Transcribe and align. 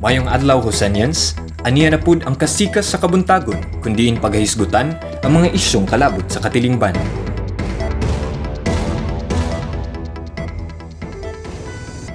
Mayong 0.00 0.32
adlaw 0.32 0.64
Hosanians, 0.64 1.36
aniya 1.68 1.92
na 1.92 2.00
pud 2.00 2.24
ang 2.24 2.32
kasikas 2.32 2.88
sa 2.88 2.96
kabuntagon 2.96 3.60
kundiin 3.84 4.16
paghisgutan 4.16 4.96
ang 4.96 5.32
mga 5.36 5.52
isyong 5.52 5.84
kalabot 5.84 6.24
sa 6.24 6.40
katilingban. 6.40 6.96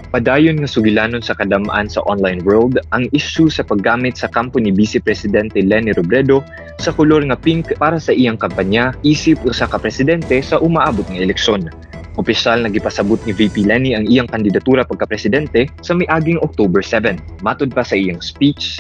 Padayon 0.10 0.58
nga 0.58 0.66
sugilanon 0.66 1.22
sa 1.22 1.38
kadamaan 1.38 1.86
sa 1.86 2.02
online 2.10 2.42
world 2.42 2.82
ang 2.90 3.06
issue 3.14 3.54
sa 3.54 3.62
paggamit 3.62 4.18
sa 4.18 4.34
kampo 4.34 4.58
ni 4.58 4.74
Vice 4.74 4.98
Presidente 4.98 5.62
Leni 5.62 5.94
Robredo 5.94 6.42
sa 6.82 6.90
kulor 6.90 7.22
nga 7.30 7.38
pink 7.38 7.78
para 7.78 8.02
sa 8.02 8.18
iyang 8.18 8.42
kampanya 8.42 8.98
isip 9.06 9.38
usa 9.46 9.70
ka 9.70 9.78
presidente 9.78 10.42
sa 10.42 10.58
umaabot 10.58 11.06
nga 11.06 11.22
eleksyon. 11.22 11.70
Opisyal 12.16 12.64
na 12.64 12.72
gipasabot 12.72 13.20
ni 13.28 13.36
VP 13.36 13.68
Lenny 13.68 13.92
ang 13.92 14.08
iyang 14.08 14.28
kandidatura 14.28 14.88
pagka-presidente 14.88 15.68
sa 15.84 15.92
miaging 15.92 16.40
October 16.40 16.80
7. 16.80 17.44
Matod 17.44 17.76
pa 17.76 17.84
sa 17.84 18.00
iyang 18.00 18.24
speech, 18.24 18.80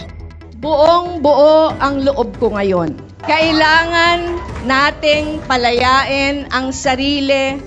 Buong 0.65 1.21
buo 1.21 1.75
ang 1.77 2.01
loob 2.01 2.41
ko 2.41 2.49
ngayon. 2.55 2.97
Kailangan 3.21 4.39
nating 4.65 5.43
palayain 5.45 6.49
ang 6.49 6.73
sarili 6.73 7.61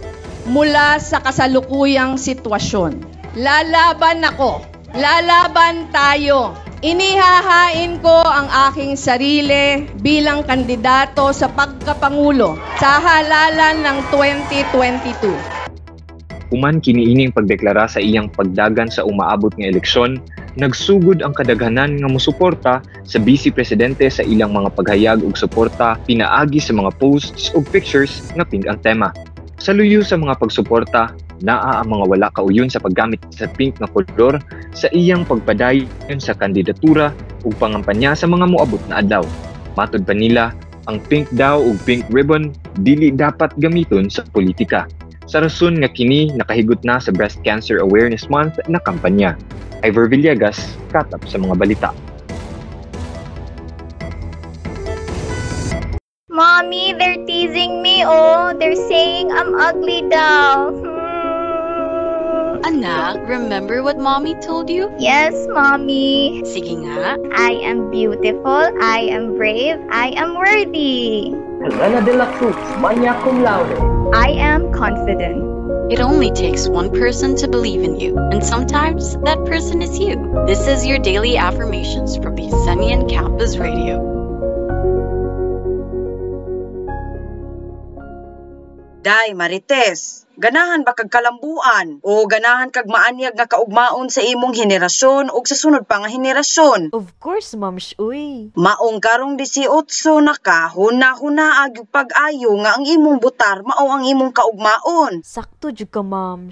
mula 0.51 0.99
sa 0.99 1.23
kasalukuyang 1.23 2.19
sitwasyon. 2.19 2.99
Lalaban 3.39 4.27
ako. 4.27 4.67
Lalaban 4.99 5.93
tayo. 5.95 6.59
Inihahain 6.83 8.03
ko 8.03 8.19
ang 8.25 8.51
aking 8.71 8.99
sarili 8.99 9.87
bilang 10.03 10.43
kandidato 10.43 11.31
sa 11.31 11.51
pagkapangulo 11.53 12.59
sa 12.83 12.99
halalan 12.99 13.85
ng 13.85 13.99
2022. 14.11 15.58
Human 16.49 16.81
kiniining 16.81 17.29
pagdeklara 17.29 17.85
sa 17.85 18.01
iyang 18.01 18.33
pagdagan 18.33 18.89
sa 18.89 19.05
umaabot 19.05 19.53
nga 19.53 19.69
eleksyon, 19.69 20.17
nagsugod 20.57 21.21
ang 21.21 21.37
kadaghanan 21.37 22.01
nga 22.01 22.09
mosuporta 22.09 22.81
sa 23.05 23.19
Vice 23.21 23.53
Presidente 23.53 24.09
sa 24.09 24.25
ilang 24.25 24.57
mga 24.57 24.73
paghayag 24.73 25.21
ug 25.21 25.37
suporta 25.37 26.01
pinaagi 26.09 26.57
sa 26.57 26.73
mga 26.73 26.97
posts 26.97 27.53
ug 27.53 27.69
pictures 27.69 28.25
nga 28.33 28.49
pink 28.49 28.65
ang 28.65 28.81
tema. 28.81 29.13
Sa 29.61 29.77
luyo 29.77 30.01
sa 30.01 30.17
mga 30.17 30.41
pagsuporta, 30.41 31.13
naa 31.45 31.85
ang 31.85 31.93
mga 31.93 32.05
wala 32.09 32.29
kauyon 32.33 32.73
sa 32.73 32.81
paggamit 32.81 33.21
sa 33.29 33.45
pink 33.47 33.77
nga 33.79 33.91
kolor 33.91 34.41
sa 34.73 34.89
iyang 34.91 35.29
pagpadayon 35.29 36.19
sa 36.19 36.33
kandidatura 36.33 37.13
ug 37.45 37.53
pangampanya 37.61 38.17
sa 38.17 38.25
mga 38.25 38.49
moabot 38.49 38.81
na 38.89 39.05
adlaw. 39.05 39.23
Matod 39.77 40.03
pa 40.09 40.15
nila, 40.17 40.57
ang 40.89 40.99
pink 41.13 41.29
daw 41.37 41.61
ug 41.61 41.77
pink 41.85 42.09
ribbon 42.09 42.57
dili 42.81 43.13
dapat 43.13 43.53
gamiton 43.61 44.09
sa 44.09 44.25
politika. 44.33 44.89
Sa 45.29 45.45
rason 45.45 45.77
nga 45.85 45.93
kini 45.93 46.33
nakahigot 46.33 46.81
na 46.89 46.97
sa 46.97 47.13
Breast 47.13 47.45
Cancer 47.45 47.85
Awareness 47.85 48.33
Month 48.33 48.57
na 48.65 48.81
kampanya. 48.81 49.37
Ivor 49.85 50.09
Villegas, 50.09 50.57
katap 50.89 51.21
sa 51.29 51.37
mga 51.37 51.55
balita. 51.55 51.91
Mommy, 56.33 56.97
they're 56.97 57.21
teasing 57.29 57.85
me, 57.85 58.09
oh. 58.09 58.57
They're 58.57 58.79
saying 58.89 59.29
I'm 59.29 59.53
ugly 59.53 60.01
daw. 60.09 60.73
Hmm. 60.73 60.98
Anak, 62.65 63.29
remember 63.29 63.83
what 63.83 63.99
mommy 63.99 64.35
told 64.41 64.69
you? 64.69 64.91
Yes, 64.99 65.35
Mommy. 65.51 66.43
Sige 66.43 66.75
nga. 66.83 67.15
I 67.31 67.55
am 67.63 67.91
beautiful, 67.91 68.67
I 68.83 69.07
am 69.07 69.39
brave, 69.39 69.79
I 69.91 70.11
am 70.19 70.35
worthy. 70.35 71.31
Helena 71.63 72.03
de 72.03 72.15
la 72.19 72.27
Cruz, 72.35 72.59
magna 72.83 73.15
cum 73.23 73.43
laude. 73.43 73.79
I 74.15 74.35
am 74.35 74.73
confident. 74.73 75.47
It 75.91 76.01
only 76.01 76.31
takes 76.31 76.69
one 76.69 76.91
person 76.91 77.37
to 77.37 77.49
believe 77.49 77.83
in 77.83 77.99
you, 77.99 78.19
and 78.19 78.43
sometimes 78.45 79.17
that 79.23 79.39
person 79.47 79.81
is 79.81 79.99
you. 79.99 80.19
This 80.47 80.67
is 80.67 80.85
your 80.85 80.99
daily 80.99 81.39
affirmations 81.39 82.19
from 82.19 82.35
the 82.35 82.51
Semian 82.67 83.09
Campus 83.09 83.57
Radio. 83.57 84.19
Day, 88.99 89.31
Marites, 89.31 90.27
ganahan 90.35 90.83
ba 90.83 90.91
kag 90.91 91.07
kalambuan 91.07 92.03
o 92.03 92.27
ganahan 92.27 92.67
kag 92.67 92.91
maanyag 92.91 93.39
nga 93.39 93.47
kaugmaon 93.47 94.11
sa 94.11 94.19
imong 94.27 94.59
henerasyon 94.59 95.31
ug 95.31 95.47
sa 95.47 95.55
sunod 95.55 95.87
pa 95.87 96.03
nga 96.03 96.11
henerasyon? 96.11 96.91
Of 96.91 97.15
course, 97.23 97.55
Ma'am 97.55 97.79
Uy. 98.03 98.51
Maong 98.59 98.99
karong 98.99 99.39
18 99.39 99.71
na 100.19 100.35
ka, 100.35 100.75
huna-huna 100.75 101.71
ag 101.71 101.87
pag-ayo 101.95 102.59
nga 102.59 102.75
ang 102.75 102.83
imong 102.91 103.23
butar 103.23 103.63
mao 103.63 103.87
ang 103.87 104.03
imong 104.03 104.35
kaugmaon. 104.35 105.23
Sakto 105.23 105.71
jud 105.71 105.95
ka, 105.95 106.03
Ma'am. 106.03 106.51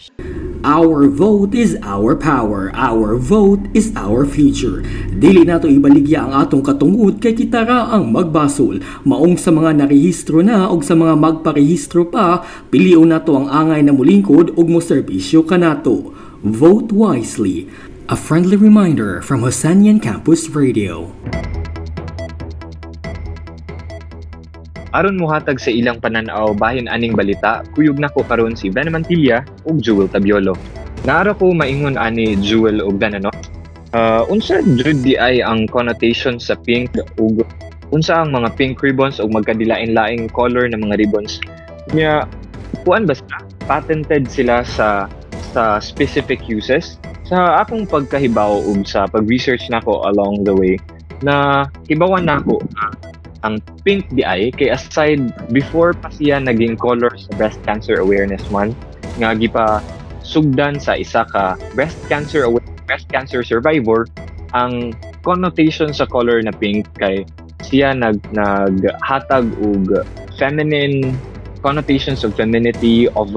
Our 0.66 1.06
vote 1.06 1.54
is 1.54 1.78
our 1.86 2.18
power. 2.18 2.74
Our 2.74 3.14
vote 3.14 3.70
is 3.70 3.94
our 3.94 4.26
future. 4.26 4.82
Dili 5.14 5.46
nato 5.46 5.70
ibaligya 5.70 6.26
ang 6.26 6.34
atong 6.34 6.66
katungod 6.66 7.22
kay 7.22 7.38
kita 7.38 7.62
ra 7.62 7.94
ang 7.94 8.10
magbasol. 8.10 8.82
Maong 9.06 9.38
sa 9.38 9.54
mga 9.54 9.86
narehistro 9.86 10.42
na 10.42 10.66
ug 10.66 10.82
sa 10.82 10.98
mga 10.98 11.14
magparehistro 11.14 12.10
pa, 12.10 12.42
pilion 12.66 13.14
nato 13.14 13.38
ang 13.38 13.46
angay 13.46 13.86
na 13.86 13.94
mulingkod 13.94 14.58
ug 14.58 14.66
mo 14.66 14.82
serbisyo 14.82 15.46
kanato. 15.46 16.10
Vote 16.42 16.90
wisely. 16.90 17.70
A 18.10 18.18
friendly 18.18 18.58
reminder 18.58 19.22
from 19.22 19.46
Hosanian 19.46 20.02
Campus 20.02 20.50
Radio. 20.50 21.14
Aron 24.96 25.20
muhatag 25.20 25.60
sa 25.60 25.68
ilang 25.68 26.00
pananaw 26.00 26.56
bahin 26.56 26.88
aning 26.88 27.12
balita, 27.12 27.60
kuyog 27.76 28.00
nako 28.00 28.24
karon 28.24 28.56
si 28.56 28.72
Ben 28.72 28.88
Mantilla 28.88 29.44
ug 29.68 29.84
Jewel 29.84 30.08
Tabiolo. 30.08 30.56
Naara 31.04 31.36
ko 31.36 31.52
maingon 31.52 32.00
ani 32.00 32.32
Jewel 32.40 32.80
ug 32.80 32.96
Ben 32.96 33.12
ano? 33.12 33.28
Uh, 33.92 34.24
unsa 34.32 34.64
jud 34.64 35.04
di 35.04 35.20
ay 35.20 35.44
ang 35.44 35.68
connotation 35.68 36.40
sa 36.40 36.56
pink 36.64 36.96
ug 37.20 37.44
unsa 37.92 38.24
ang 38.24 38.32
mga 38.32 38.56
pink 38.56 38.80
ribbons 38.80 39.20
ug 39.20 39.28
magkadilain-laing 39.36 40.32
color 40.32 40.64
ng 40.72 40.80
mga 40.80 40.96
ribbons 41.04 41.38
nya 41.94 42.26
kuan 42.82 43.06
basta 43.06 43.46
patented 43.70 44.26
sila 44.26 44.66
sa 44.66 45.06
sa 45.54 45.78
specific 45.78 46.42
uses 46.50 46.98
sa 47.24 47.62
akong 47.62 47.86
pagkahibaw 47.86 48.58
ug 48.66 48.82
sa 48.82 49.06
pag-research 49.06 49.70
nako 49.70 50.02
along 50.10 50.42
the 50.42 50.52
way 50.52 50.74
na 51.22 51.64
hibawan 51.86 52.26
nako 52.26 52.58
ang 53.46 53.62
pink 53.86 54.10
di 54.10 54.26
ay 54.26 54.50
kay 54.50 54.74
aside 54.74 55.22
before 55.54 55.94
pa 55.94 56.10
siya 56.10 56.42
naging 56.42 56.74
color 56.74 57.14
sa 57.14 57.30
breast 57.38 57.62
cancer 57.62 58.02
awareness 58.02 58.42
month 58.50 58.74
nga 59.22 59.32
gipa 59.38 59.78
sugdan 60.26 60.82
sa 60.82 60.98
isa 60.98 61.22
ka 61.30 61.54
breast 61.78 61.96
cancer 62.10 62.42
breast 62.90 63.06
cancer 63.14 63.46
survivor 63.46 64.10
ang 64.58 64.90
connotation 65.22 65.94
sa 65.94 66.04
color 66.10 66.42
na 66.42 66.50
pink 66.50 66.90
kay 66.98 67.22
siya 67.62 67.94
nag 67.94 68.18
naghatag 68.34 69.46
og 69.62 70.02
feminine 70.36 71.14
connotations 71.64 72.22
of 72.22 72.34
femininity 72.34 73.10
of 73.18 73.32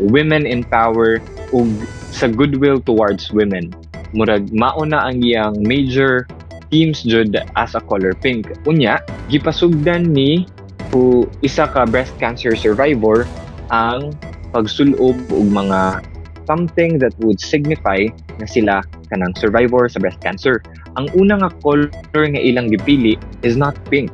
women 0.00 0.44
in 0.44 0.66
power 0.66 1.22
ug 1.54 1.68
sa 2.12 2.28
goodwill 2.28 2.80
towards 2.84 3.32
women. 3.32 3.72
Murag 4.12 4.52
mauna 4.52 5.08
ang 5.08 5.24
iyang 5.24 5.56
major 5.64 6.28
themes 6.72 7.04
jud 7.04 7.36
as 7.36 7.76
a 7.76 7.82
color 7.84 8.16
pink. 8.16 8.48
Unya, 8.64 9.04
gipasugdan 9.28 10.08
ni 10.08 10.48
o 10.96 11.28
isa 11.44 11.68
ka 11.68 11.84
breast 11.84 12.16
cancer 12.16 12.56
survivor 12.56 13.28
ang 13.68 14.16
pagsulob 14.56 15.16
og 15.28 15.46
mga 15.52 16.00
something 16.48 16.98
that 16.98 17.12
would 17.20 17.38
signify 17.38 18.02
na 18.40 18.46
sila 18.48 18.80
kanang 19.12 19.36
survivor 19.36 19.86
sa 19.86 20.00
breast 20.00 20.18
cancer. 20.24 20.64
Ang 20.96 21.12
una 21.14 21.38
nga 21.44 21.50
color 21.60 21.88
nga 22.12 22.40
ilang 22.40 22.72
gipili 22.72 23.20
is 23.44 23.54
not 23.54 23.76
pink. 23.92 24.10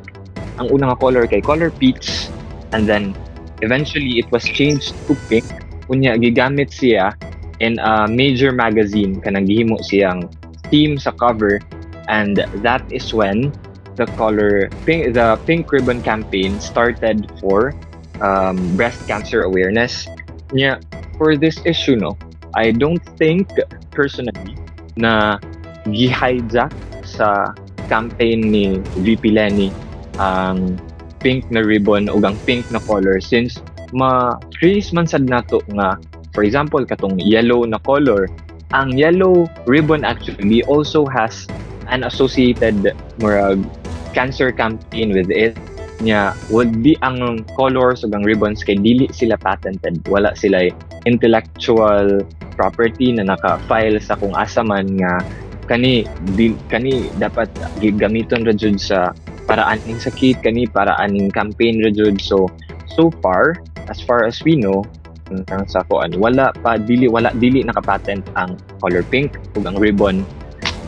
Ang 0.58 0.68
una 0.74 0.92
nga 0.92 0.98
color 0.98 1.24
kay 1.30 1.40
color 1.40 1.70
peach 1.70 2.28
and 2.74 2.84
then 2.90 3.14
eventually 3.62 4.18
it 4.18 4.28
was 4.34 4.42
changed 4.44 4.92
to 5.06 5.14
pink. 5.30 5.46
Unya 5.88 6.18
gigamit 6.20 6.74
siya 6.74 7.14
in 7.58 7.78
a 7.82 8.06
major 8.06 8.54
magazine 8.54 9.18
kanang 9.24 9.48
gihimo 9.48 9.78
siyang 9.82 10.26
theme 10.68 11.00
sa 11.00 11.10
cover 11.16 11.58
and 12.08 12.44
that 12.64 12.82
is 12.90 13.12
when 13.14 13.52
the 13.96 14.06
color 14.16 14.68
pink 14.84 15.14
the 15.14 15.38
pink 15.46 15.70
ribbon 15.70 16.02
campaign 16.02 16.58
started 16.60 17.30
for 17.40 17.74
um, 18.20 18.56
breast 18.76 19.00
cancer 19.06 19.42
awareness. 19.42 20.08
Yeah 20.52 20.80
for 21.18 21.36
this 21.36 21.58
issue 21.66 21.98
no. 21.98 22.16
I 22.56 22.70
don't 22.70 23.02
think 23.20 23.50
personally 23.90 24.56
na 24.96 25.36
gi-hijack 25.90 26.72
sa 27.04 27.52
campaign 27.90 28.48
ni 28.48 28.78
VP 29.02 29.34
Lenny 29.34 29.68
ang 30.16 30.78
pink 31.18 31.50
na 31.50 31.60
ribbon 31.60 32.06
o 32.06 32.16
ang 32.22 32.38
pink 32.46 32.64
na 32.70 32.78
color 32.86 33.18
since 33.18 33.58
ma-trace 33.90 34.94
man 34.94 35.06
sad 35.06 35.26
nato 35.26 35.60
nga 35.74 35.98
for 36.32 36.46
example 36.46 36.82
katong 36.86 37.18
yellow 37.18 37.66
na 37.66 37.82
color. 37.82 38.30
Ang 38.76 38.94
yellow 38.94 39.48
ribbon 39.64 40.04
actually 40.04 40.60
also 40.68 41.08
has 41.08 41.48
an 41.88 42.04
associated 42.04 42.94
murag 43.18 43.64
cancer 44.12 44.52
campaign 44.52 45.12
with 45.12 45.28
it 45.28 45.56
nya 45.98 46.30
would 46.50 46.78
be 46.82 46.94
ang 47.02 47.42
colors 47.58 48.06
ug 48.06 48.14
ang 48.14 48.22
ribbons 48.22 48.62
kay 48.62 48.78
dili 48.78 49.10
sila 49.10 49.34
patented. 49.34 49.98
Wala 50.06 50.30
sila 50.38 50.70
intellectual 51.10 52.22
property 52.54 53.14
na 53.14 53.26
naka-file 53.26 53.98
sa 53.98 54.14
kung 54.18 54.34
asa 54.34 54.62
man 54.62 54.86
nga 54.98 55.22
kani 55.66 56.06
di, 56.38 56.54
kani 56.70 57.10
dapat 57.18 57.50
gamiton 57.82 58.46
ra 58.46 58.54
jud 58.54 58.78
sa 58.78 59.10
para 59.50 59.66
aning 59.66 59.98
sakit 59.98 60.38
kani 60.42 60.70
para 60.70 60.94
aning 61.02 61.34
campaign 61.34 61.82
ra 61.82 61.90
jud. 61.90 62.22
So 62.22 62.46
so 62.86 63.10
far 63.18 63.58
as 63.90 63.98
far 63.98 64.22
as 64.22 64.38
we 64.46 64.54
know 64.54 64.86
ang 65.28 65.68
sa 65.68 65.84
kuan 65.84 66.16
wala 66.16 66.56
pa 66.64 66.80
dili 66.80 67.04
wala 67.04 67.28
dili 67.36 67.60
nakapatent 67.60 68.24
ang 68.32 68.56
color 68.80 69.04
pink 69.12 69.36
ug 69.52 69.68
ang 69.68 69.76
ribbon 69.76 70.24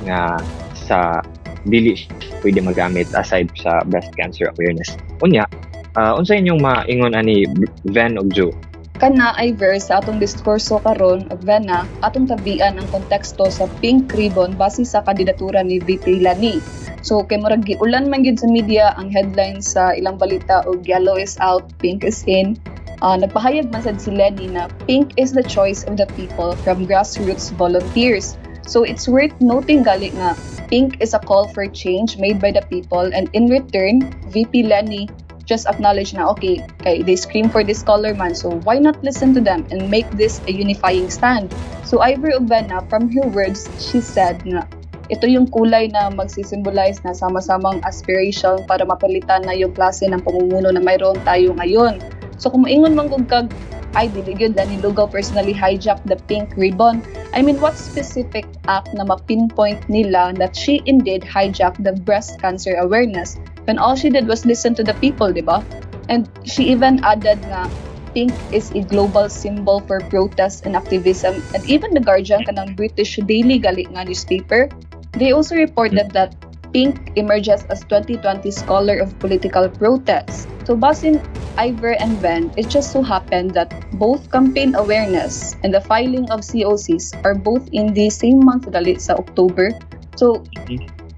nga 0.09 0.41
sa 0.91 1.23
dili 1.63 1.95
pwede 2.43 2.59
magamit 2.59 3.07
aside 3.15 3.47
sa 3.55 3.87
breast 3.87 4.11
cancer 4.19 4.51
awareness 4.59 4.99
unya 5.23 5.47
uh, 5.95 6.19
unsa 6.19 6.35
inyong 6.35 6.59
maingon 6.59 7.15
ani 7.15 7.47
Van 7.95 8.19
ug 8.19 8.35
Joe 8.35 8.51
kana 8.99 9.33
ay 9.39 9.55
verse 9.55 9.89
sa 9.89 10.03
atong 10.03 10.19
diskurso 10.19 10.83
karon 10.83 11.31
ug 11.31 11.41
Vena 11.47 11.87
atong 12.03 12.27
tabian 12.27 12.77
ang 12.77 12.89
konteksto 12.91 13.47
sa 13.49 13.71
pink 13.79 14.11
ribbon 14.19 14.59
base 14.59 14.83
sa 14.83 15.07
kandidatura 15.07 15.63
ni 15.63 15.79
VP 15.79 16.21
Lani 16.27 16.59
So 17.01 17.25
kay 17.25 17.41
murag 17.41 17.65
giulan 17.65 18.13
man 18.13 18.21
gid 18.21 18.37
sa 18.37 18.49
media 18.49 18.93
ang 19.01 19.09
headlines 19.09 19.73
sa 19.73 19.97
ilang 19.97 20.21
balita 20.21 20.61
og 20.69 20.85
yellow 20.85 21.17
is 21.17 21.41
out, 21.41 21.65
pink 21.81 22.05
is 22.05 22.21
in. 22.29 22.61
Uh, 23.01 23.17
nagpahayag 23.17 23.73
man 23.73 23.81
sad 23.81 23.97
si 23.97 24.13
Lenny 24.13 24.53
na 24.53 24.69
pink 24.85 25.17
is 25.17 25.33
the 25.33 25.41
choice 25.41 25.89
of 25.89 25.97
the 25.97 26.05
people 26.13 26.53
from 26.61 26.85
grassroots 26.85 27.49
volunteers. 27.57 28.37
So 28.67 28.85
it's 28.85 29.09
worth 29.09 29.35
noting 29.41 29.85
gali 29.85 30.13
nga 30.15 30.37
pink 30.71 31.01
is 31.03 31.13
a 31.15 31.21
call 31.21 31.51
for 31.51 31.67
change 31.67 32.17
made 32.19 32.39
by 32.39 32.55
the 32.55 32.63
people 32.71 33.11
and 33.11 33.27
in 33.33 33.51
return 33.51 34.07
VP 34.31 34.69
Lenny 34.71 35.11
just 35.51 35.67
acknowledge 35.67 36.15
na 36.15 36.31
okay, 36.31 36.63
kay 36.87 37.03
they 37.03 37.19
scream 37.19 37.51
for 37.51 37.67
this 37.67 37.83
color 37.83 38.15
man 38.15 38.39
so 38.39 38.63
why 38.63 38.79
not 38.79 38.95
listen 39.03 39.35
to 39.35 39.43
them 39.43 39.67
and 39.75 39.91
make 39.91 40.07
this 40.15 40.39
a 40.47 40.53
unifying 40.55 41.11
stand. 41.11 41.51
So 41.83 41.99
Ivor 41.99 42.39
Ubena 42.39 42.87
from 42.87 43.11
her 43.11 43.27
words 43.27 43.67
she 43.83 43.99
said 43.99 44.47
na 44.47 44.71
ito 45.11 45.27
yung 45.27 45.51
kulay 45.51 45.91
na 45.91 46.07
magsisimbolize 46.15 47.03
na 47.03 47.11
sama-samang 47.11 47.83
aspiration 47.83 48.63
para 48.71 48.87
mapalitan 48.87 49.43
na 49.43 49.59
yung 49.59 49.75
klase 49.75 50.07
ng 50.07 50.23
pamumuno 50.23 50.71
na 50.71 50.79
mayroon 50.79 51.19
tayo 51.27 51.51
ngayon. 51.59 51.99
So 52.39 52.47
kung 52.55 52.63
maingon 52.63 52.95
man 52.95 53.11
kung 53.11 53.27
kag 53.27 53.51
ay 53.95 54.09
dili 54.09 54.35
gyud 54.35 54.59
ni 54.69 54.77
Lugaw 54.79 55.11
personally 55.11 55.55
hijack 55.55 56.03
the 56.05 56.17
pink 56.31 56.55
ribbon. 56.57 57.03
I 57.35 57.43
mean, 57.43 57.61
what 57.61 57.79
specific 57.79 58.47
act 58.67 58.95
na 58.95 59.05
ma-pinpoint 59.05 59.89
nila 59.89 60.35
that 60.39 60.55
she 60.55 60.83
indeed 60.87 61.23
hijacked 61.23 61.83
the 61.83 61.93
breast 61.93 62.41
cancer 62.41 62.77
awareness 62.79 63.39
when 63.65 63.79
all 63.79 63.95
she 63.95 64.11
did 64.11 64.27
was 64.27 64.47
listen 64.47 64.75
to 64.75 64.85
the 64.85 64.95
people, 64.99 65.33
di 65.33 65.43
ba? 65.43 65.65
And 66.11 66.27
she 66.43 66.71
even 66.75 67.03
added 67.07 67.43
nga 67.47 67.71
pink 68.15 68.35
is 68.51 68.75
a 68.75 68.83
global 68.83 69.31
symbol 69.31 69.79
for 69.87 70.03
protest 70.11 70.67
and 70.67 70.75
activism. 70.75 71.39
And 71.55 71.63
even 71.71 71.95
the 71.95 72.03
Guardian, 72.03 72.43
kanang 72.43 72.75
British 72.75 73.19
daily 73.23 73.63
gali 73.63 73.87
nga 73.87 74.03
newspaper, 74.03 74.67
They 75.13 75.33
also 75.33 75.57
reported 75.57 76.11
that 76.13 76.35
Pink 76.73 77.13
emerges 77.17 77.67
as 77.67 77.83
2020 77.91 78.51
scholar 78.51 78.99
of 78.99 79.17
political 79.19 79.69
protest. 79.69 80.49
So 80.65 80.77
Basin, 80.77 81.19
Ivor, 81.59 81.99
and 81.99 82.21
Ben, 82.23 82.55
it 82.57 82.71
just 82.71 82.93
so 82.93 83.03
happened 83.03 83.55
that 83.55 83.75
both 83.99 84.31
campaign 84.31 84.75
awareness 84.75 85.57
and 85.65 85.75
the 85.75 85.81
filing 85.81 86.31
of 86.31 86.41
COCs 86.47 87.19
are 87.25 87.35
both 87.35 87.67
in 87.73 87.93
the 87.93 88.09
same 88.11 88.39
month 88.39 88.71
gali 88.71 88.95
sa 89.01 89.19
October. 89.19 89.75
So 90.15 90.47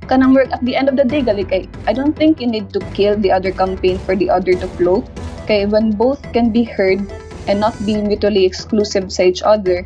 kanang 0.09 0.33
work 0.33 0.49
at 0.53 0.65
the 0.65 0.75
end 0.75 0.89
of 0.89 0.97
the 0.97 1.05
day 1.05 1.21
gali 1.21 1.45
kay 1.45 1.69
I 1.85 1.93
don't 1.93 2.17
think 2.17 2.41
you 2.41 2.49
need 2.49 2.73
to 2.73 2.81
kill 2.97 3.21
the 3.21 3.31
other 3.31 3.53
campaign 3.53 4.01
for 4.09 4.17
the 4.17 4.33
other 4.33 4.57
to 4.57 4.69
float. 4.81 5.05
Kay 5.45 5.69
when 5.69 5.93
both 5.93 6.23
can 6.33 6.49
be 6.49 6.65
heard 6.65 7.05
and 7.45 7.61
not 7.61 7.77
be 7.85 8.01
mutually 8.01 8.47
exclusive 8.47 9.11
sa 9.11 9.27
each 9.27 9.43
other, 9.43 9.83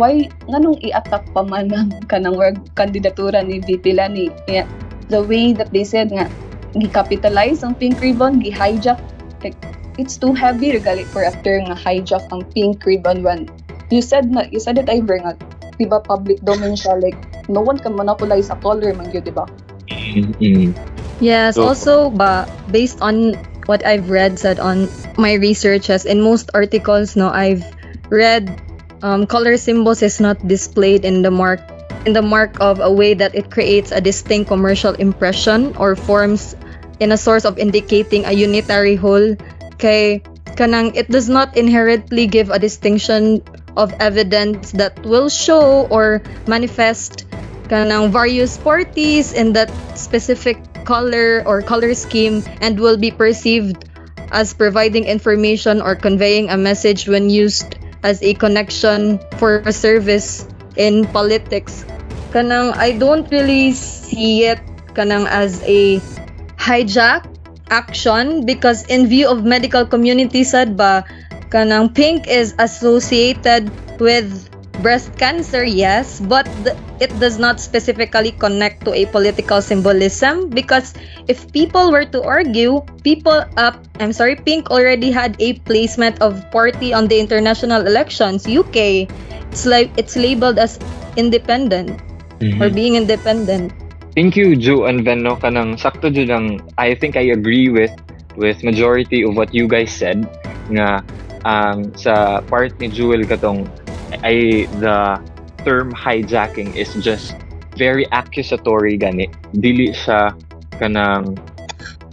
why 0.00 0.30
nganong 0.48 0.78
i-attack 0.80 1.26
pa 1.34 1.42
man 1.44 1.68
ang 1.74 1.90
kanang 2.08 2.38
work 2.38 2.56
kandidatura 2.72 3.44
ni 3.44 3.60
VP 3.60 4.00
Lani 4.00 4.32
yeah, 4.48 4.64
the 5.10 5.22
way 5.22 5.52
that 5.52 5.74
they 5.74 5.84
said 5.84 6.14
nga 6.14 6.30
gi-capitalize 6.78 7.66
ang 7.66 7.74
pink 7.74 7.98
ribbon 7.98 8.38
gi-hijack. 8.38 9.02
Like 9.42 9.58
it's 9.98 10.16
too 10.16 10.32
heavy 10.32 10.72
regali 10.72 11.04
for 11.10 11.26
a 11.26 11.34
term 11.42 11.66
nga 11.68 11.76
hijack 11.76 12.24
ang 12.30 12.46
pink 12.54 12.86
ribbon. 12.86 13.26
When 13.26 13.50
you 13.90 14.00
said 14.00 14.30
na 14.30 14.46
you 14.48 14.62
said 14.62 14.78
it 14.78 14.86
Ivor 14.86 15.18
nga 15.18 15.34
di 15.80 15.88
ba 15.88 15.98
public 15.98 16.38
domain 16.46 16.76
siya 16.76 17.00
like 17.00 17.16
no 17.48 17.64
one 17.64 17.80
can 17.80 17.96
monopolize 17.96 18.52
a 18.52 18.56
color 18.60 18.94
man 18.94 19.10
gyud 19.10 19.26
di 19.26 19.34
ba? 19.34 19.48
Mm-hmm. 19.90 20.76
yes 21.18 21.58
so, 21.58 21.66
also 21.66 21.94
ba 22.12 22.46
based 22.70 23.02
on 23.02 23.34
what 23.66 23.82
I've 23.82 24.12
read 24.12 24.38
said 24.38 24.62
on 24.62 24.86
my 25.18 25.34
researches 25.34 26.06
in 26.06 26.22
most 26.22 26.52
articles 26.54 27.16
no 27.16 27.32
I've 27.32 27.66
read 28.12 28.52
um, 29.02 29.26
color 29.26 29.56
symbols 29.56 30.04
is 30.04 30.20
not 30.20 30.38
displayed 30.46 31.08
in 31.08 31.24
the 31.24 31.32
mark 31.32 31.64
in 32.06 32.12
the 32.12 32.22
mark 32.22 32.56
of 32.60 32.80
a 32.80 32.90
way 32.90 33.14
that 33.14 33.34
it 33.34 33.50
creates 33.50 33.92
a 33.92 34.00
distinct 34.00 34.48
commercial 34.48 34.94
impression 34.94 35.74
or 35.76 35.96
forms 35.96 36.56
in 37.00 37.12
a 37.12 37.16
source 37.16 37.44
of 37.44 37.58
indicating 37.58 38.24
a 38.24 38.32
unitary 38.32 38.96
whole. 38.96 39.36
Kay 39.78 40.22
kanang 40.60 40.92
it 40.94 41.08
does 41.08 41.28
not 41.28 41.56
inherently 41.56 42.26
give 42.26 42.50
a 42.50 42.58
distinction 42.58 43.40
of 43.76 43.92
evidence 44.00 44.72
that 44.72 44.92
will 45.06 45.28
show 45.28 45.86
or 45.88 46.20
manifest 46.46 47.24
kanang 47.70 48.10
various 48.10 48.58
parties 48.58 49.32
in 49.32 49.52
that 49.54 49.70
specific 49.96 50.58
color 50.84 51.42
or 51.46 51.62
color 51.62 51.94
scheme 51.94 52.42
and 52.60 52.80
will 52.80 52.96
be 52.96 53.10
perceived 53.10 53.88
as 54.32 54.52
providing 54.52 55.04
information 55.04 55.80
or 55.80 55.94
conveying 55.94 56.50
a 56.50 56.56
message 56.56 57.08
when 57.08 57.30
used 57.30 57.78
as 58.02 58.22
a 58.22 58.34
connection 58.34 59.18
for 59.38 59.62
a 59.64 59.72
service 59.72 60.46
in 60.76 61.06
politics. 61.06 61.84
Kanang 62.30 62.76
I 62.76 62.92
don't 62.92 63.26
really 63.30 63.72
see 63.72 64.44
it 64.46 64.60
kanang 64.94 65.26
as 65.26 65.62
a 65.66 65.98
hijack 66.58 67.26
action 67.70 68.44
because 68.46 68.86
in 68.86 69.06
view 69.06 69.30
of 69.30 69.44
medical 69.44 69.86
community 69.86 70.42
said 70.42 70.76
ba 70.76 71.06
kanang 71.50 71.90
pink 71.94 72.26
is 72.26 72.54
associated 72.58 73.70
with 73.98 74.50
breast 74.80 75.12
cancer, 75.20 75.62
yes, 75.62 76.20
but 76.20 76.48
th- 76.64 76.76
it 77.00 77.12
does 77.20 77.38
not 77.38 77.60
specifically 77.60 78.32
connect 78.32 78.84
to 78.84 78.92
a 78.92 79.04
political 79.06 79.60
symbolism 79.60 80.48
because 80.48 80.94
if 81.28 81.50
people 81.52 81.92
were 81.92 82.04
to 82.04 82.22
argue, 82.22 82.80
people 83.04 83.44
up, 83.56 83.76
I'm 84.00 84.12
sorry, 84.12 84.36
Pink 84.36 84.70
already 84.70 85.10
had 85.12 85.36
a 85.40 85.60
placement 85.68 86.20
of 86.20 86.50
party 86.50 86.92
on 86.92 87.08
the 87.08 87.20
international 87.20 87.86
elections, 87.86 88.48
UK. 88.48 89.08
It's 89.50 89.66
like 89.66 89.90
it's 89.98 90.14
labeled 90.14 90.58
as 90.58 90.78
independent 91.18 91.98
mm-hmm. 92.38 92.62
or 92.62 92.70
being 92.70 92.94
independent. 92.94 93.74
Thank 94.14 94.34
you, 94.34 94.54
Joe 94.54 94.86
and 94.86 95.02
Venno. 95.06 95.38
Kanang 95.38 95.78
sakto 95.78 96.10
lang. 96.10 96.62
I 96.78 96.94
think 96.94 97.18
I 97.18 97.34
agree 97.34 97.70
with 97.70 97.94
with 98.38 98.62
majority 98.62 99.22
of 99.22 99.34
what 99.34 99.54
you 99.54 99.66
guys 99.66 99.90
said 99.90 100.22
nga 100.70 101.02
ang 101.42 101.90
um, 101.90 101.96
sa 101.96 102.38
part 102.46 102.76
ni 102.78 102.92
Jewel 102.92 103.24
katong 103.26 103.66
ay 104.22 104.68
the 104.78 105.18
term 105.64 105.90
hijacking 105.90 106.72
is 106.76 106.92
just 107.00 107.34
very 107.80 108.04
accusatory 108.12 109.00
gani 109.00 109.26
dili 109.56 109.90
siya 109.90 110.36
kanang 110.76 111.36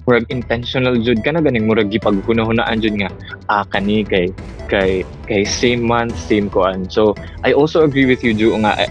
murag 0.08 0.24
intentional 0.32 0.96
jud 1.04 1.20
kana 1.20 1.44
ganing 1.44 1.68
murag 1.68 1.92
gipaghunahunaan 1.92 2.80
jud 2.80 2.96
nga 2.96 3.12
ah 3.52 3.68
kani 3.68 4.08
kay 4.08 4.32
kay 4.72 5.04
kay 5.28 5.44
same 5.44 5.84
month 5.84 6.16
same 6.16 6.48
koan 6.48 6.88
so 6.88 7.12
i 7.44 7.52
also 7.52 7.84
agree 7.84 8.08
with 8.08 8.24
you 8.24 8.32
Ju 8.32 8.56
nga 8.64 8.80
eh, 8.80 8.90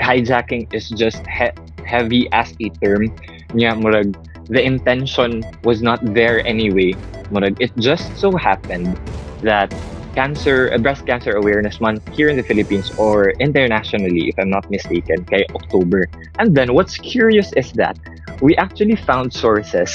hijacking 0.00 0.70
is 0.70 0.88
just 0.94 1.22
he- 1.26 1.54
heavy 1.84 2.28
as 2.32 2.54
a 2.62 2.70
term. 2.82 3.10
Nya 3.52 3.74
murag 3.76 4.14
the 4.48 4.62
intention 4.62 5.42
was 5.62 5.82
not 5.82 6.00
there 6.14 6.44
anyway. 6.46 6.94
Murag 7.30 7.56
it 7.60 7.72
just 7.76 8.16
so 8.16 8.32
happened 8.36 8.96
that 9.42 9.72
cancer 10.14 10.70
breast 10.78 11.06
cancer 11.06 11.32
awareness 11.40 11.80
month 11.80 12.04
here 12.12 12.28
in 12.28 12.36
the 12.36 12.44
Philippines 12.44 12.92
or 13.00 13.32
internationally 13.40 14.28
if 14.28 14.36
I'm 14.38 14.50
not 14.50 14.68
mistaken 14.70 15.24
kay 15.26 15.44
October. 15.56 16.06
And 16.38 16.54
then 16.54 16.74
what's 16.74 16.96
curious 16.98 17.52
is 17.56 17.72
that 17.80 17.96
we 18.40 18.56
actually 18.56 18.96
found 18.96 19.32
sources 19.32 19.90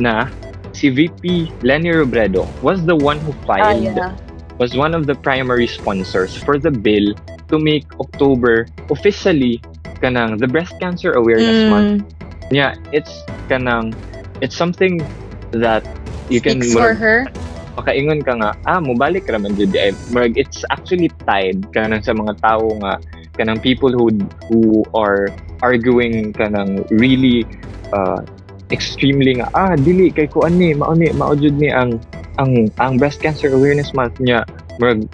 na 0.00 0.32
si 0.72 0.88
VP 0.88 1.52
Lenny 1.62 1.92
Robredo 1.92 2.48
was 2.64 2.82
the 2.84 2.96
one 2.96 3.20
who 3.20 3.32
filed 3.44 3.86
ah, 3.96 4.10
yeah. 4.10 4.12
was 4.58 4.76
one 4.76 4.94
of 4.96 5.06
the 5.06 5.14
primary 5.14 5.66
sponsors 5.66 6.36
for 6.36 6.58
the 6.58 6.70
bill 6.70 7.12
to 7.48 7.58
make 7.58 7.84
October 8.00 8.66
officially 8.88 9.60
kanang 10.00 10.40
the 10.40 10.48
breast 10.48 10.72
cancer 10.80 11.12
awareness 11.12 11.66
mm. 11.66 11.70
month. 11.70 12.00
Yeah, 12.50 12.74
it's 12.90 13.12
kanang 13.46 13.92
it's 14.40 14.56
something 14.56 15.04
that 15.52 15.84
you 16.32 16.40
Speaks 16.40 16.72
can 16.72 16.72
for 16.72 16.94
her 16.94 17.28
makaingon 17.78 18.20
ka 18.20 18.34
nga 18.36 18.50
ah 18.68 18.80
mobalik 18.82 19.24
ra 19.30 19.38
man 19.40 19.54
jud 19.54 19.72
ay 19.78 19.94
murag 20.12 20.34
it's 20.36 20.66
actually 20.68 21.08
tied 21.24 21.62
kanang 21.72 22.02
sa 22.02 22.12
mga 22.12 22.36
tao 22.42 22.66
nga 22.84 23.00
kanang 23.38 23.56
people 23.62 23.88
who 23.88 24.10
who 24.50 24.84
are 24.92 25.30
arguing 25.64 26.34
kanang 26.36 26.82
really 26.92 27.46
uh, 27.96 28.20
extremely 28.70 29.38
nga 29.38 29.48
ah 29.54 29.74
dili 29.74 30.10
kay 30.10 30.26
ko 30.26 30.46
ani 30.46 30.74
mao 30.74 30.94
ni 30.94 31.10
mao 31.14 31.34
jud 31.34 31.54
ni 31.58 31.70
ang 31.70 31.98
ang 32.38 32.70
ang 32.78 32.96
breast 32.96 33.22
cancer 33.22 33.50
awareness 33.50 33.92
month 33.94 34.16
niya 34.22 34.46
murag 34.78 35.04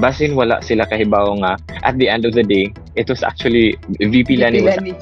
basin 0.00 0.32
wala 0.32 0.58
sila 0.64 0.88
kahibaw 0.88 1.36
nga 1.44 1.60
at 1.84 1.94
the 2.00 2.08
end 2.08 2.24
of 2.24 2.32
the 2.32 2.42
day 2.42 2.72
it 2.96 3.04
was 3.06 3.20
actually 3.20 3.76
VP, 4.00 4.08
VP 4.08 4.28
Lenny 4.40 4.64
was 4.64 4.76
the 4.80 4.96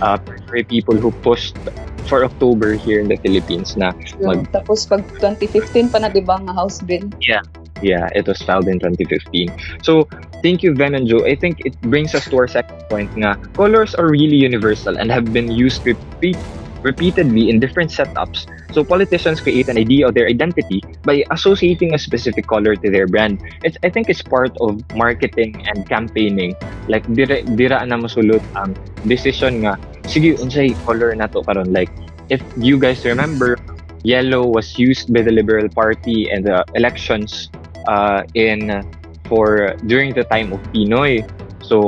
uh, 0.00 0.16
primary 0.16 0.64
people 0.64 0.96
who 0.96 1.10
pushed 1.20 1.58
for 2.06 2.24
October 2.24 2.74
here 2.74 3.00
in 3.00 3.08
the 3.08 3.18
Philippines 3.22 3.76
na 3.76 3.92
mag 4.22 4.48
Tapos 4.50 4.86
pag 4.88 5.04
2015 5.22 5.94
pa 5.94 5.98
na, 6.02 6.08
di 6.08 6.22
ba, 6.24 6.42
nga 6.42 6.54
House 6.54 6.80
Bill? 6.80 7.06
Yeah. 7.20 7.44
Yeah, 7.80 8.12
it 8.12 8.28
was 8.28 8.36
filed 8.44 8.68
in 8.68 8.76
2015. 8.76 9.80
So, 9.80 10.04
thank 10.44 10.60
you, 10.60 10.76
Ven 10.76 10.92
and 10.92 11.08
Joe. 11.08 11.24
I 11.24 11.32
think 11.32 11.64
it 11.64 11.72
brings 11.80 12.12
us 12.12 12.28
to 12.28 12.36
our 12.36 12.48
second 12.48 12.76
point 12.92 13.08
nga, 13.16 13.40
colors 13.56 13.96
are 13.96 14.04
really 14.04 14.36
universal 14.36 15.00
and 15.00 15.08
have 15.08 15.32
been 15.32 15.48
used 15.48 15.88
repeat, 15.88 16.36
repeatedly 16.82 17.50
in 17.50 17.60
different 17.60 17.90
setups. 17.90 18.46
So, 18.72 18.84
politicians 18.84 19.40
create 19.40 19.68
an 19.68 19.76
idea 19.76 20.08
of 20.08 20.14
their 20.14 20.26
identity 20.26 20.82
by 21.02 21.24
associating 21.30 21.94
a 21.94 21.98
specific 21.98 22.46
color 22.46 22.76
to 22.76 22.90
their 22.90 23.06
brand. 23.06 23.42
It's, 23.64 23.76
I 23.82 23.90
think 23.90 24.08
it's 24.08 24.22
part 24.22 24.56
of 24.60 24.80
marketing 24.94 25.66
and 25.66 25.88
campaigning. 25.88 26.54
Like, 26.88 27.06
dira, 27.12 27.42
dira 27.42 27.84
na 27.86 27.96
masulot 27.96 28.42
ang 28.56 28.76
decision 29.06 29.66
nga, 29.66 29.78
sige, 30.06 30.38
unsay 30.38 30.74
color 30.86 31.14
na 31.14 31.26
to 31.28 31.42
karon 31.42 31.72
Like, 31.72 31.90
if 32.28 32.40
you 32.56 32.78
guys 32.78 33.04
remember, 33.04 33.58
yellow 34.02 34.46
was 34.46 34.78
used 34.78 35.12
by 35.12 35.22
the 35.22 35.32
Liberal 35.32 35.68
Party 35.68 36.30
in 36.30 36.42
the 36.42 36.64
elections 36.74 37.50
uh, 37.88 38.22
in 38.34 38.84
for 39.30 39.74
during 39.86 40.12
the 40.14 40.24
time 40.24 40.52
of 40.52 40.60
Pinoy. 40.74 41.22
So 41.70 41.86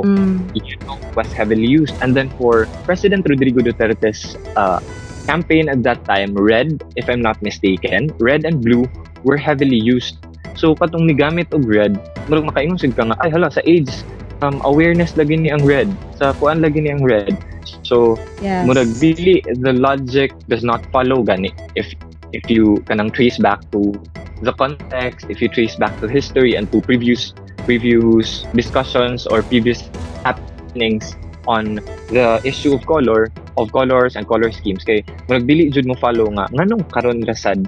yellow 0.55 0.95
was 1.11 1.27
heavily 1.35 1.67
used, 1.67 1.91
and 1.99 2.15
then 2.15 2.31
for 2.39 2.71
President 2.87 3.27
Rodrigo 3.27 3.59
Duterte's 3.59 4.39
uh, 4.55 4.79
campaign 5.27 5.67
at 5.67 5.83
that 5.83 6.07
time, 6.07 6.31
red, 6.39 6.79
if 6.95 7.11
I'm 7.11 7.19
not 7.19 7.35
mistaken, 7.43 8.15
red 8.23 8.47
and 8.47 8.63
blue 8.63 8.87
were 9.27 9.35
heavily 9.35 9.75
used. 9.75 10.23
So 10.55 10.71
katong 10.71 11.11
nigamit 11.11 11.51
og 11.51 11.67
red, 11.67 11.99
murag 12.31 12.47
makaingon 12.47 12.79
ka 12.95 13.03
nga 13.11 13.19
ay 13.19 13.29
hala 13.35 13.51
sa 13.51 13.59
AIDS 13.67 14.07
um, 14.39 14.63
awareness 14.63 15.19
lagi 15.19 15.35
ni 15.35 15.51
ang 15.51 15.67
red 15.67 15.91
sa 16.15 16.31
kuan 16.39 16.63
lagi 16.63 16.79
ni 16.79 16.95
ang 16.95 17.03
red. 17.03 17.35
So 17.83 18.15
Yes. 18.39 18.67
murag 18.67 18.91
dili 18.99 19.43
the 19.63 19.75
logic 19.75 20.31
does 20.47 20.63
not 20.63 20.83
follow 20.91 21.23
gani 21.23 21.51
if 21.79 21.91
if 22.35 22.43
you 22.51 22.79
kanang 22.87 23.11
trace 23.11 23.39
back 23.39 23.59
to 23.71 23.95
the 24.43 24.51
context 24.59 25.31
if 25.31 25.39
you 25.39 25.47
trace 25.47 25.79
back 25.79 25.95
to 26.03 26.11
history 26.11 26.59
and 26.59 26.67
to 26.75 26.83
previous 26.83 27.31
previous 27.65 28.45
discussions 28.53 29.25
or 29.27 29.41
previous 29.43 29.87
happenings 30.23 31.15
on 31.47 31.79
the 32.07 32.39
issue 32.47 32.71
of 32.75 32.85
color 32.87 33.27
of 33.59 33.71
colors 33.71 34.15
and 34.15 34.27
color 34.27 34.51
schemes. 34.51 34.83
Kay 34.87 35.03
murag 35.27 35.45
dili 35.47 35.67
jud 35.71 35.85
mo 35.87 35.95
follow 35.99 36.27
nga 36.39 36.47
nganong 36.55 36.83
karon 36.91 37.19
rasad 37.27 37.63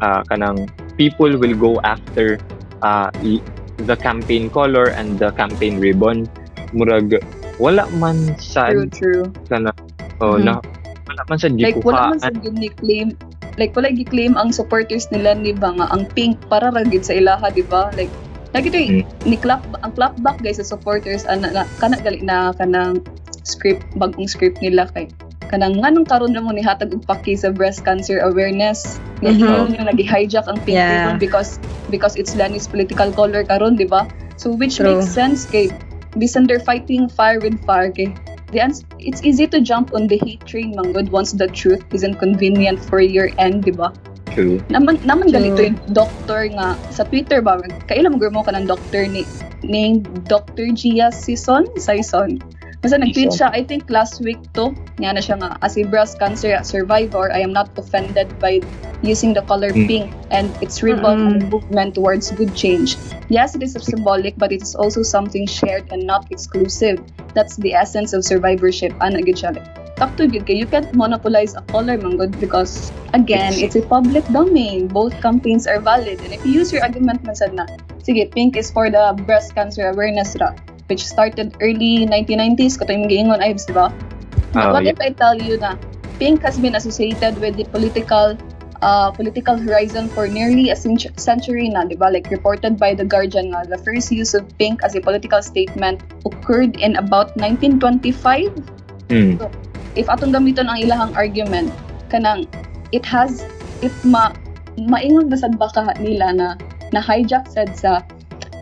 ah, 0.00 0.24
kanang 0.32 0.68
people 0.96 1.30
will 1.36 1.54
go 1.56 1.76
after 1.84 2.40
uh, 2.82 3.08
the 3.86 3.96
campaign 4.00 4.48
color 4.50 4.90
and 4.96 5.20
the 5.20 5.30
campaign 5.36 5.78
ribbon. 5.78 6.26
Murag 6.72 7.20
wala 7.58 7.88
man 7.96 8.36
sa 8.38 8.70
True, 8.70 8.88
true. 8.90 9.24
kana 9.50 9.72
oh 10.22 10.38
Mhm. 10.38 10.44
na 10.46 10.52
wala 11.08 11.22
man 11.26 11.38
sa 11.38 11.48
Like, 11.50 11.80
wala 11.82 12.14
man 12.14 12.18
sa 12.20 12.30
ni-claim 12.32 13.16
like 13.58 13.74
wala 13.74 13.90
gi-claim 13.90 14.38
ang 14.38 14.54
supporters 14.54 15.10
nila 15.10 15.34
ni 15.34 15.50
ba 15.50 15.74
nga? 15.74 15.90
Ang 15.90 16.06
pink 16.14 16.38
para 16.46 16.70
ra 16.70 16.82
gid 16.86 17.02
sa 17.02 17.18
ilaha 17.18 17.50
di 17.50 17.66
ba? 17.66 17.90
Like 17.98 18.12
like 18.56 18.64
ito 18.64 18.78
Mm. 18.78 19.02
ni 19.28 19.36
clap 19.36 19.60
ang 19.84 19.92
clapback 19.92 20.40
guys 20.40 20.56
sa 20.56 20.64
supporters 20.66 21.28
ana 21.28 21.52
na, 21.52 21.62
kana 21.78 22.00
gali 22.00 22.24
na 22.24 22.52
kanang 22.56 23.04
script 23.44 23.84
bagong 23.96 24.28
script 24.28 24.60
nila 24.64 24.88
kay 24.92 25.08
kanang 25.48 25.80
nganong 25.80 26.04
karon 26.04 26.32
na 26.32 26.40
mo 26.44 26.52
ni 26.52 26.60
hatag 26.60 26.92
og 26.92 27.04
paki 27.08 27.32
sa 27.32 27.48
breast 27.48 27.80
cancer 27.84 28.20
awareness 28.20 29.00
nga 29.24 29.32
Mhm. 29.32 29.44
mm 29.44 29.66
nga 29.76 29.84
nagi-hijack 29.88 30.44
ang 30.48 30.60
pink 30.64 30.76
Yeah. 30.76 31.16
because 31.16 31.56
because 31.88 32.16
it's 32.16 32.36
Lani's 32.36 32.68
political 32.68 33.08
color 33.12 33.44
karon 33.44 33.76
di 33.76 33.88
ba 33.88 34.04
so 34.36 34.52
which 34.52 34.76
True. 34.80 34.96
makes 35.00 35.08
sense 35.12 35.48
kay 35.48 35.72
bisan 36.16 36.44
they're 36.48 36.62
fighting 36.62 37.08
fire 37.08 37.40
with 37.40 37.56
fire 37.64 37.88
kay 37.92 38.12
the 38.52 38.60
ans- 38.64 38.84
it's 38.96 39.20
easy 39.24 39.44
to 39.44 39.60
jump 39.60 39.92
on 39.92 40.08
the 40.08 40.16
hate 40.24 40.40
train 40.48 40.72
manggod 40.72 41.12
once 41.12 41.36
the 41.36 41.48
truth 41.52 41.84
isn't 41.92 42.16
convenient 42.16 42.80
for 42.80 43.00
your 43.00 43.28
end 43.36 43.64
di 43.64 43.72
ba 43.72 43.92
true 44.32 44.60
naman 44.68 45.00
naman 45.04 45.28
True. 45.28 45.36
ganito 45.36 45.60
yung 45.64 45.78
doctor 45.92 46.46
nga 46.52 46.76
sa 46.92 47.02
Twitter 47.08 47.40
ba 47.40 47.58
kailan 47.90 48.16
mo 48.16 48.22
mo 48.30 48.42
ka 48.44 48.52
ng 48.54 48.66
doctor 48.68 49.04
ni 49.08 49.24
ni 49.66 49.98
Dr. 50.30 50.70
Gia 50.70 51.10
Sison 51.10 51.66
Sison 51.74 52.38
Basta 52.78 52.94
nag-tweet 52.94 53.34
siya, 53.34 53.50
I 53.50 53.66
think 53.66 53.90
last 53.90 54.22
week 54.22 54.38
to, 54.54 54.70
nga 55.02 55.10
na 55.10 55.18
siya 55.18 55.34
nga, 55.42 55.58
as 55.66 55.74
a 55.74 55.82
breast 55.82 56.22
cancer 56.22 56.54
survivor, 56.62 57.26
I 57.26 57.42
am 57.42 57.50
not 57.50 57.74
offended 57.74 58.30
by 58.38 58.62
using 59.02 59.34
the 59.34 59.42
color 59.50 59.74
Mm. 59.74 59.86
pink 59.90 60.06
and 60.30 60.46
its 60.62 60.78
ribbon 60.78 61.42
and 61.42 61.50
movement 61.50 61.98
towards 61.98 62.30
good 62.38 62.54
change. 62.54 62.94
Yes, 63.26 63.58
it 63.58 63.66
is 63.66 63.74
symbolic, 63.82 64.38
but 64.38 64.54
it 64.54 64.62
is 64.62 64.78
also 64.78 65.02
something 65.02 65.42
shared 65.42 65.90
and 65.90 66.06
not 66.06 66.30
exclusive. 66.30 67.02
That's 67.34 67.58
the 67.58 67.74
essence 67.74 68.14
of 68.14 68.22
survivorship. 68.22 68.94
Ana 69.02 69.26
gid 69.26 69.42
siya. 69.42 69.58
To 69.98 70.30
You 70.30 70.66
can't 70.66 70.94
monopolize 70.94 71.54
a 71.54 71.62
color, 71.74 71.98
manggod, 71.98 72.38
because 72.38 72.92
again, 73.14 73.50
it's 73.54 73.74
a 73.74 73.82
public 73.82 74.24
domain. 74.30 74.86
Both 74.86 75.20
campaigns 75.20 75.66
are 75.66 75.80
valid. 75.80 76.22
And 76.22 76.32
if 76.32 76.44
you 76.46 76.52
use 76.52 76.72
your 76.72 76.82
argument 76.82 77.26
man 77.26 77.34
sad 77.34 77.54
na, 77.54 77.66
sige, 78.06 78.30
pink 78.30 78.56
is 78.56 78.70
for 78.70 78.90
the 78.90 79.18
breast 79.26 79.54
cancer 79.58 79.90
awareness 79.90 80.38
ra, 80.38 80.54
which 80.86 81.02
started 81.02 81.58
early 81.58 82.06
1990s, 82.06 82.78
kato 82.78 82.94
yung 82.94 83.10
giingon 83.10 83.42
Ives, 83.42 83.66
di 83.66 83.74
ba? 83.74 83.90
Oh, 84.54 84.70
what 84.70 84.86
yeah. 84.86 84.94
if 84.94 85.02
I 85.02 85.10
tell 85.10 85.34
you 85.34 85.58
na 85.58 85.74
pink 86.22 86.46
has 86.46 86.62
been 86.62 86.78
associated 86.78 87.42
with 87.42 87.58
the 87.58 87.66
political 87.66 88.38
uh, 88.86 89.10
political 89.10 89.58
horizon 89.58 90.06
for 90.14 90.30
nearly 90.30 90.70
a 90.70 90.78
century 90.78 91.74
na, 91.74 91.82
di 91.90 91.98
ba? 91.98 92.06
Like 92.06 92.30
reported 92.30 92.78
by 92.78 92.94
The 92.94 93.02
Guardian 93.02 93.50
nga, 93.50 93.66
the 93.66 93.82
first 93.82 94.14
use 94.14 94.30
of 94.34 94.46
pink 94.62 94.86
as 94.86 94.94
a 94.94 95.02
political 95.02 95.42
statement 95.42 96.06
occurred 96.22 96.78
in 96.78 96.94
about 96.94 97.34
1925 97.34 98.78
Mm. 99.08 99.40
If 99.98 100.06
atong 100.06 100.30
gamiton 100.30 100.70
ang 100.70 100.78
ilahang 100.78 101.12
argument 101.18 101.74
kanang 102.08 102.46
it 102.94 103.02
has 103.02 103.42
if 103.82 103.92
ma 104.06 104.30
maingon 104.78 105.26
basad 105.26 105.58
ba 105.58 105.66
ka 105.74 105.90
nila 105.98 106.30
na 106.30 106.48
na 106.94 107.02
hijack 107.02 107.44
sad 107.50 107.74
sa 107.74 108.00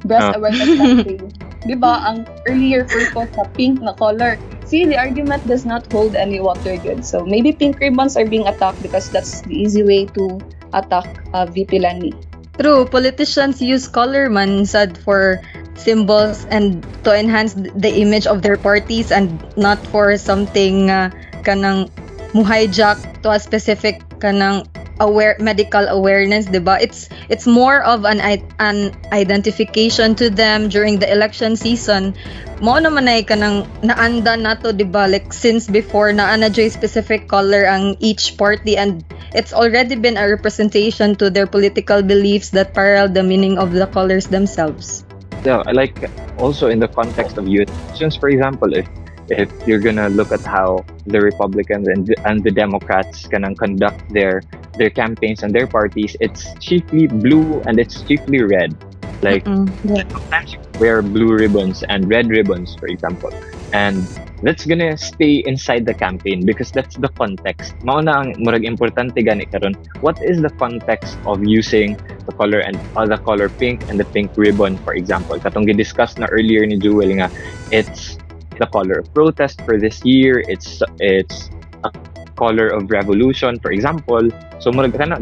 breast 0.08 0.32
Ah. 0.32 0.38
awareness 0.38 0.72
campaign? 0.80 1.20
Di 1.66 1.74
ba 1.74 1.98
ang 2.06 2.24
earlier 2.46 2.86
purpose 2.86 3.30
sa 3.34 3.44
pink 3.58 3.82
na 3.82 3.92
color. 3.98 4.38
See 4.66 4.86
the 4.86 4.98
argument 4.98 5.46
does 5.46 5.66
not 5.66 5.86
hold 5.90 6.14
any 6.14 6.38
water 6.38 6.78
good. 6.78 7.02
So 7.02 7.26
maybe 7.26 7.54
pink 7.54 7.78
ribbons 7.78 8.14
are 8.14 8.26
being 8.26 8.46
attacked 8.46 8.82
because 8.82 9.10
that's 9.10 9.42
the 9.46 9.54
easy 9.54 9.82
way 9.82 10.06
to 10.14 10.38
attack 10.74 11.06
uh, 11.34 11.46
VP 11.46 11.82
Lani. 11.82 12.14
True, 12.58 12.86
politicians 12.86 13.60
use 13.60 13.86
color 13.86 14.30
man 14.30 14.64
sad 14.64 14.96
for 14.96 15.42
symbols 15.76 16.46
and 16.50 16.82
to 17.04 17.12
enhance 17.12 17.52
the 17.54 17.92
image 18.00 18.26
of 18.26 18.42
their 18.42 18.56
parties 18.56 19.12
and 19.12 19.28
not 19.60 19.78
for 19.92 20.16
something 20.16 20.88
uh, 20.88 21.10
kanang 21.46 21.86
muhijack 22.34 22.98
to 23.22 23.30
a 23.30 23.38
specific 23.38 24.02
kanang 24.18 24.66
aware 25.00 25.36
medical 25.38 25.84
awareness, 25.88 26.48
'di 26.48 26.60
ba? 26.64 26.80
It's 26.80 27.08
it's 27.28 27.44
more 27.44 27.84
of 27.84 28.08
an 28.08 28.20
an 28.58 28.92
identification 29.12 30.16
to 30.16 30.32
them 30.32 30.68
during 30.68 30.98
the 30.98 31.08
election 31.08 31.56
season. 31.56 32.16
Mo 32.64 32.80
naman 32.80 33.04
ay 33.04 33.20
kanang 33.20 33.68
naanda 33.84 34.36
nato 34.36 34.72
'di 34.72 34.88
ba? 34.88 35.04
Like 35.04 35.32
since 35.32 35.68
before 35.68 36.12
na 36.12 36.32
ana 36.32 36.48
specific 36.50 37.28
color 37.28 37.68
ang 37.68 38.00
each 38.00 38.40
party 38.40 38.76
and 38.76 39.04
it's 39.36 39.52
already 39.52 39.96
been 39.96 40.16
a 40.16 40.24
representation 40.24 41.12
to 41.20 41.28
their 41.28 41.46
political 41.46 42.00
beliefs 42.00 42.50
that 42.56 42.72
parallel 42.72 43.12
the 43.12 43.24
meaning 43.24 43.60
of 43.60 43.76
the 43.76 43.86
colors 43.92 44.32
themselves. 44.32 45.04
Yeah, 45.44 45.62
I 45.68 45.76
like 45.76 46.08
also 46.40 46.72
in 46.72 46.80
the 46.80 46.88
context 46.88 47.38
of 47.38 47.46
youth. 47.46 47.70
Since, 47.94 48.16
for 48.16 48.32
example, 48.32 48.72
if 48.74 48.88
if 49.28 49.50
you're 49.66 49.80
gonna 49.80 50.08
look 50.08 50.32
at 50.32 50.44
how 50.44 50.84
the 51.06 51.20
Republicans 51.20 51.88
and 51.88 52.06
the, 52.06 52.14
and 52.26 52.42
the 52.42 52.50
Democrats 52.50 53.26
can 53.26 53.42
conduct 53.56 54.02
their 54.12 54.42
their 54.78 54.90
campaigns 54.90 55.42
and 55.42 55.54
their 55.54 55.66
parties, 55.66 56.16
it's 56.20 56.54
chiefly 56.60 57.06
blue 57.06 57.62
and 57.66 57.78
it's 57.78 58.02
chiefly 58.02 58.42
red. 58.42 58.76
Like 59.22 59.46
yeah. 59.46 60.04
sometimes 60.12 60.52
you 60.52 60.60
wear 60.78 61.00
blue 61.00 61.32
ribbons 61.32 61.82
and 61.88 62.08
red 62.08 62.28
ribbons, 62.28 62.76
for 62.76 62.86
example, 62.86 63.32
and 63.72 64.04
that's 64.42 64.66
gonna 64.66 64.96
stay 64.96 65.42
inside 65.46 65.86
the 65.86 65.94
campaign 65.94 66.44
because 66.44 66.70
that's 66.70 66.96
the 66.96 67.08
context. 67.08 67.72
Mao 67.82 68.04
na 68.04 68.20
ang 68.20 68.36
murag 68.44 68.68
importante 68.68 69.16
gani 69.24 69.48
karon. 69.48 69.72
What 70.04 70.20
is 70.20 70.44
the 70.44 70.52
context 70.60 71.16
of 71.24 71.40
using 71.40 71.96
the 72.28 72.34
color 72.36 72.60
and 72.60 72.76
uh, 72.92 73.08
the 73.08 73.16
color 73.16 73.48
pink 73.48 73.88
and 73.88 73.96
the 73.96 74.04
pink 74.04 74.36
ribbon, 74.36 74.76
for 74.84 74.92
example? 74.92 75.40
Katong 75.40 75.64
gi-discuss 75.64 76.20
na 76.20 76.28
earlier 76.28 76.68
ni 76.68 76.76
Jewel 76.76 77.08
nga, 77.16 77.32
it's 77.72 78.15
the 78.58 78.66
color 78.66 79.00
of 79.00 79.12
protest 79.14 79.62
for 79.62 79.78
this 79.78 80.04
year. 80.04 80.44
It's 80.48 80.82
it's 81.00 81.50
a 81.84 81.90
color 82.36 82.68
of 82.68 82.90
revolution, 82.90 83.58
for 83.60 83.72
example. 83.72 84.28
So 84.58 84.72
kana 84.72 85.16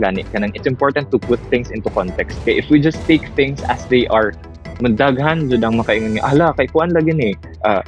it's 0.55 0.67
important 0.67 1.11
to 1.11 1.19
put 1.19 1.41
things 1.51 1.71
into 1.71 1.91
context. 1.91 2.43
Kay 2.45 2.59
if 2.59 2.71
we 2.71 2.81
just 2.81 3.01
take 3.07 3.29
things 3.35 3.63
as 3.67 3.87
they 3.87 4.07
are, 4.09 4.33
madaghan 4.83 5.51
jud 5.51 5.63
makaingon 5.63 6.19
nga 6.19 6.25
ala 6.31 6.47
kay 6.55 6.67
kuan 6.67 6.91
lagi 6.91 7.13
ni. 7.15 7.31
Uh, 7.63 7.83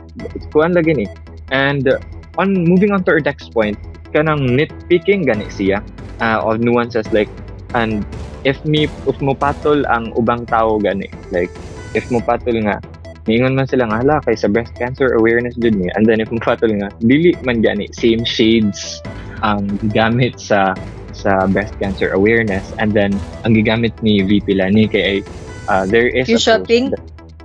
kuan 0.50 0.74
lagi 0.74 0.94
ni. 0.94 1.06
And 1.50 1.86
uh, 1.86 2.02
on 2.38 2.66
moving 2.66 2.90
on 2.90 3.06
to 3.06 3.14
our 3.14 3.22
next 3.22 3.54
point, 3.54 3.78
kanang 4.10 4.56
nitpicking 4.56 5.26
gani 5.26 5.46
siya 5.50 5.82
uh, 6.24 6.40
of 6.42 6.58
nuances 6.62 7.06
like 7.12 7.30
and 7.74 8.06
if 8.46 8.56
mi 8.64 8.86
if 8.86 9.18
mo 9.20 9.34
patol 9.34 9.82
ang 9.90 10.14
ubang 10.14 10.46
tao 10.46 10.78
gani 10.78 11.10
like 11.34 11.50
if 11.92 12.06
mo 12.08 12.22
patol 12.22 12.54
nga 12.62 12.78
Ningon 13.26 13.58
man 13.58 13.66
sila 13.66 13.90
nga, 13.90 13.98
hala, 14.02 14.16
kay 14.22 14.38
sa 14.38 14.46
breast 14.46 14.74
cancer 14.78 15.18
awareness 15.18 15.58
dun 15.58 15.82
niya. 15.82 15.90
And 15.98 16.06
then 16.06 16.22
if 16.22 16.30
mafatol 16.30 16.70
nga, 16.78 16.94
dili 17.02 17.34
man 17.42 17.58
gani, 17.58 17.90
same 17.90 18.22
shades 18.22 19.02
ang 19.42 19.66
gamit 19.90 20.38
sa 20.38 20.78
sa 21.10 21.48
breast 21.50 21.74
cancer 21.82 22.12
awareness. 22.14 22.62
And 22.78 22.92
then, 22.94 23.16
ang 23.42 23.56
gigamit 23.56 23.96
ni 24.04 24.22
VP 24.22 24.60
Lani 24.60 24.86
kay 24.86 25.24
uh, 25.66 25.88
there 25.88 26.06
is 26.06 26.28
Fuchsia 26.28 26.62
post 26.62 26.68
pink? 26.68 26.94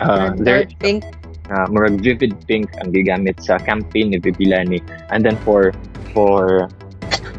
uh, 0.04 0.36
there 0.38 0.68
pink? 0.84 1.08
uh, 1.50 1.66
murag 1.72 2.00
vivid 2.04 2.36
pink 2.46 2.70
ang 2.84 2.94
gigamit 2.94 3.40
sa 3.42 3.58
campaign 3.58 4.14
ni 4.14 4.18
VP 4.20 4.52
Lani. 4.52 4.80
And 5.10 5.24
then 5.26 5.40
for 5.42 5.74
for 6.12 6.68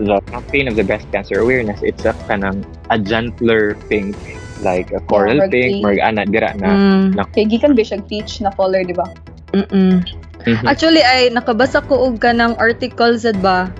the 0.01 0.19
campaign 0.33 0.67
of 0.67 0.75
the 0.75 0.85
breast 0.85 1.07
cancer 1.13 1.39
awareness, 1.41 1.79
it's 1.85 2.05
a 2.09 2.17
kanang 2.27 2.65
a 2.91 2.99
gentler 2.99 3.77
pink 3.87 4.17
like 4.63 4.95
a 4.95 5.01
coral 5.11 5.43
murag 5.43 5.51
pink, 5.51 5.67
pink. 5.69 5.83
murag 5.85 6.01
ana 6.01 6.23
dira 6.25 6.51
na. 6.57 6.71
Mm. 6.71 7.05
na 7.19 7.23
Kay 7.35 7.45
gikan 7.51 7.75
ba 7.75 7.83
siyang 7.83 8.07
peach 8.07 8.41
na 8.41 8.55
color, 8.55 8.87
di 8.87 8.95
ba? 8.95 9.07
Mm-mm. 9.53 10.01
Mhm. 10.43 10.67
Actually, 10.67 11.05
ay 11.07 11.31
nakabasa 11.31 11.85
ko 11.87 12.11
og 12.11 12.19
kanang 12.19 12.59
article 12.59 13.15
sad 13.15 13.39
ba? 13.39 13.71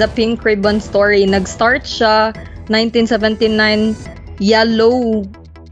The 0.00 0.08
Pink 0.16 0.40
Ribbon 0.44 0.80
Story. 0.80 1.28
Nag-start 1.28 1.84
siya 1.84 2.32
1979 2.72 3.96
yellow. 4.40 5.24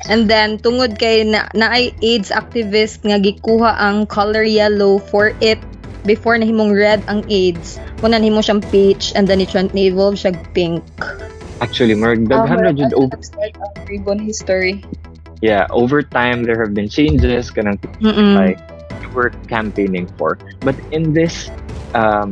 And 0.07 0.31
then 0.31 0.61
tungod 0.61 1.01
kay 1.01 1.27
na, 1.27 1.49
naay 1.57 1.91
AIDS 2.05 2.31
activist 2.31 3.03
nga 3.03 3.19
gikuha 3.19 3.75
ang 3.81 4.07
color 4.07 4.45
yellow 4.45 5.01
for 5.01 5.35
it 5.43 5.59
before 6.07 6.37
nahimong 6.39 6.71
red 6.77 7.03
ang 7.11 7.25
AIDS. 7.33 7.81
Kuna 7.99 8.21
nahimo 8.21 8.45
siyang 8.45 8.63
peach 8.69 9.17
and 9.17 9.27
then 9.27 9.43
i-evolve 9.43 10.15
siya 10.15 10.37
pink. 10.53 10.85
Actually, 11.59 11.95
murag 11.99 12.27
Ah, 12.31 12.47
daghan 12.47 12.59
na 12.63 12.71
jud 12.71 12.95
over 12.95 13.19
ribbon 13.91 14.19
history. 14.23 14.85
yeah, 15.43 15.67
over 15.71 16.03
time 16.03 16.43
there 16.43 16.59
have 16.59 16.75
been 16.75 16.91
changes 16.91 17.51
kanang 17.51 17.79
Mm-mm. 18.03 18.35
like 18.35 18.59
were 19.15 19.33
campaigning 19.49 20.07
for. 20.21 20.37
But 20.61 20.77
in 20.93 21.17
this 21.17 21.49
um 21.97 22.31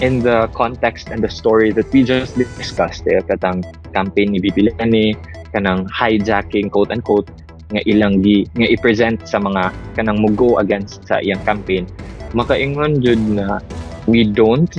in 0.00 0.18
the 0.20 0.48
context 0.56 1.08
and 1.12 1.22
the 1.22 1.28
story 1.30 1.70
that 1.76 1.86
we 1.92 2.02
just 2.02 2.34
discussed, 2.34 3.06
eh, 3.06 3.20
katang 3.24 3.62
campaign 3.92 4.32
ni 4.34 4.40
VP 4.42 4.72
Lani, 4.76 5.14
kanang 5.54 5.86
hijacking 5.88 6.68
quote 6.72 6.90
unquote 6.90 7.28
nga 7.70 7.80
ilang 7.86 8.18
gi 8.24 8.50
nga 8.58 8.66
i-present 8.66 9.22
sa 9.28 9.38
mga 9.38 9.70
kanang 9.94 10.18
mugo 10.18 10.58
against 10.58 11.06
sa 11.06 11.22
iyang 11.22 11.38
campaign 11.46 11.86
makaingon 12.34 12.98
jud 12.98 13.18
na 13.30 13.62
we 14.10 14.26
don't 14.26 14.74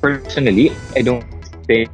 personally 0.00 0.72
I 0.96 1.04
don't 1.04 1.20
think 1.68 1.92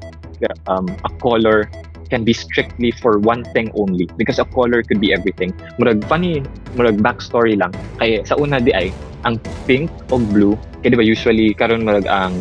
um, 0.66 0.87
a 1.04 1.11
color 1.18 1.71
can 2.09 2.25
be 2.25 2.33
strictly 2.33 2.90
for 2.90 3.18
one 3.18 3.45
thing 3.52 3.71
only. 3.75 4.09
Because 4.16 4.38
a 4.38 4.45
color 4.45 4.83
could 4.83 5.00
be 5.00 5.12
everything. 5.12 5.52
Murag 5.78 6.04
funny 6.09 6.42
murag 6.75 6.99
backstory 7.00 7.57
lang. 7.57 7.73
Kay 8.00 8.25
sa 8.25 8.35
una 8.40 8.59
di 8.59 8.73
ay 8.73 8.92
ang 9.26 9.37
pink 9.68 9.92
o 10.11 10.18
blue 10.18 10.57
kay 10.83 10.95
di 10.95 10.97
ba 10.97 11.04
usually 11.04 11.52
karon 11.52 11.85
murag 11.85 12.09
ang 12.09 12.35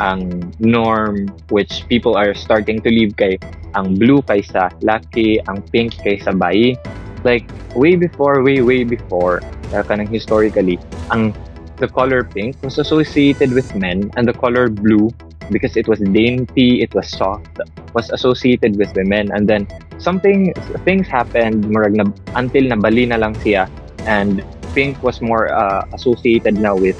ang 0.00 0.48
norm 0.56 1.28
which 1.52 1.84
people 1.92 2.16
are 2.16 2.32
starting 2.32 2.80
to 2.80 2.88
leave 2.88 3.12
kay 3.20 3.36
ang 3.76 4.00
blue 4.00 4.24
kaysa 4.24 4.72
laki 4.80 5.38
ang 5.46 5.60
pink 5.70 5.94
kaysa 6.00 6.32
bayi. 6.32 6.74
Like 7.20 7.44
way 7.76 8.00
before 8.00 8.40
way 8.40 8.64
way 8.64 8.80
before 8.82 9.44
uh, 9.76 9.84
kanang 9.84 10.08
historically 10.08 10.80
ang 11.12 11.36
the 11.76 11.88
color 11.88 12.24
pink 12.24 12.56
was 12.64 12.80
associated 12.80 13.52
with 13.52 13.68
men 13.76 14.08
and 14.16 14.24
the 14.24 14.36
color 14.36 14.68
blue 14.72 15.12
because 15.50 15.76
it 15.76 15.86
was 15.86 15.98
dainty 16.00 16.82
it 16.82 16.94
was 16.94 17.10
soft 17.10 17.60
was 17.94 18.10
associated 18.10 18.76
with 18.76 18.94
women. 18.94 19.30
And 19.32 19.48
then 19.48 19.66
something 19.98 20.54
things 20.84 21.06
happened 21.06 21.64
murag 21.66 21.94
na, 21.94 22.04
until 22.34 22.64
nabali 22.70 23.08
na 23.08 23.16
lang 23.16 23.34
siya. 23.42 23.68
And 24.06 24.42
pink 24.74 25.02
was 25.02 25.20
more 25.20 25.50
uh, 25.52 25.84
associated 25.92 26.58
now 26.58 26.76
with 26.76 26.98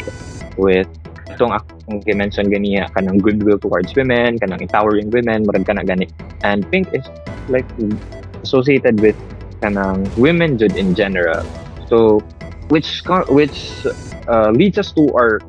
with 0.59 0.89
itong 1.31 1.55
akong 1.55 2.03
mention 2.19 2.51
ganiya 2.51 2.91
kanang 2.93 3.23
goodwill 3.23 3.59
towards 3.59 3.95
women 3.95 4.39
kanang 4.39 4.61
empowering 4.61 5.11
women 5.11 5.47
murag 5.47 5.67
kana 5.67 5.87
gani. 5.87 6.11
And 6.43 6.67
pink 6.71 6.91
is 6.93 7.07
like 7.49 7.67
associated 8.43 9.01
with 9.01 9.17
kanang 9.63 10.11
women 10.19 10.59
jud 10.59 10.75
in 10.77 10.95
general. 10.95 11.47
So 11.87 12.21
which 12.71 13.03
which 13.31 13.87
uh, 14.31 14.51
leads 14.55 14.79
us 14.79 14.93
to 14.95 15.11
our 15.15 15.43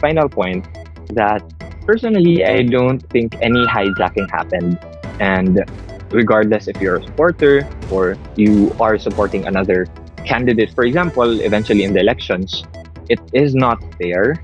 final 0.00 0.28
point 0.28 0.64
that 1.12 1.40
personally 1.86 2.44
I 2.44 2.62
don't 2.62 3.00
think 3.14 3.38
any 3.40 3.64
hijacking 3.64 4.28
happened. 4.30 4.78
And 5.20 5.64
regardless 6.10 6.68
if 6.68 6.80
you're 6.80 6.96
a 6.96 7.02
supporter 7.02 7.66
or 7.90 8.18
you 8.36 8.74
are 8.78 8.98
supporting 8.98 9.46
another 9.46 9.86
candidate 10.24 10.74
for 10.74 10.84
example 10.84 11.40
eventually 11.40 11.84
in 11.84 11.92
the 11.92 12.00
elections 12.00 12.64
it 13.08 13.20
is 13.32 13.54
not 13.54 13.78
fair 13.98 14.34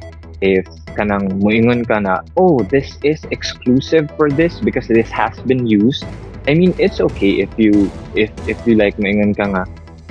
if 0.40 0.66
kanang 0.98 1.38
muingon 1.42 1.86
ka 1.86 1.98
na 1.98 2.22
oh 2.36 2.62
this 2.70 2.98
is 3.02 3.22
exclusive 3.30 4.10
for 4.18 4.30
this 4.30 4.58
because 4.60 4.86
this 4.86 5.10
has 5.10 5.34
been 5.46 5.66
used. 5.66 6.04
I 6.46 6.54
mean 6.54 6.74
it's 6.78 7.00
okay 7.00 7.42
if 7.46 7.50
you 7.56 7.90
if 8.14 8.30
if 8.46 8.58
you 8.66 8.74
like 8.74 8.98
muingon 8.98 9.34
ka 9.34 9.46
nga 9.46 9.62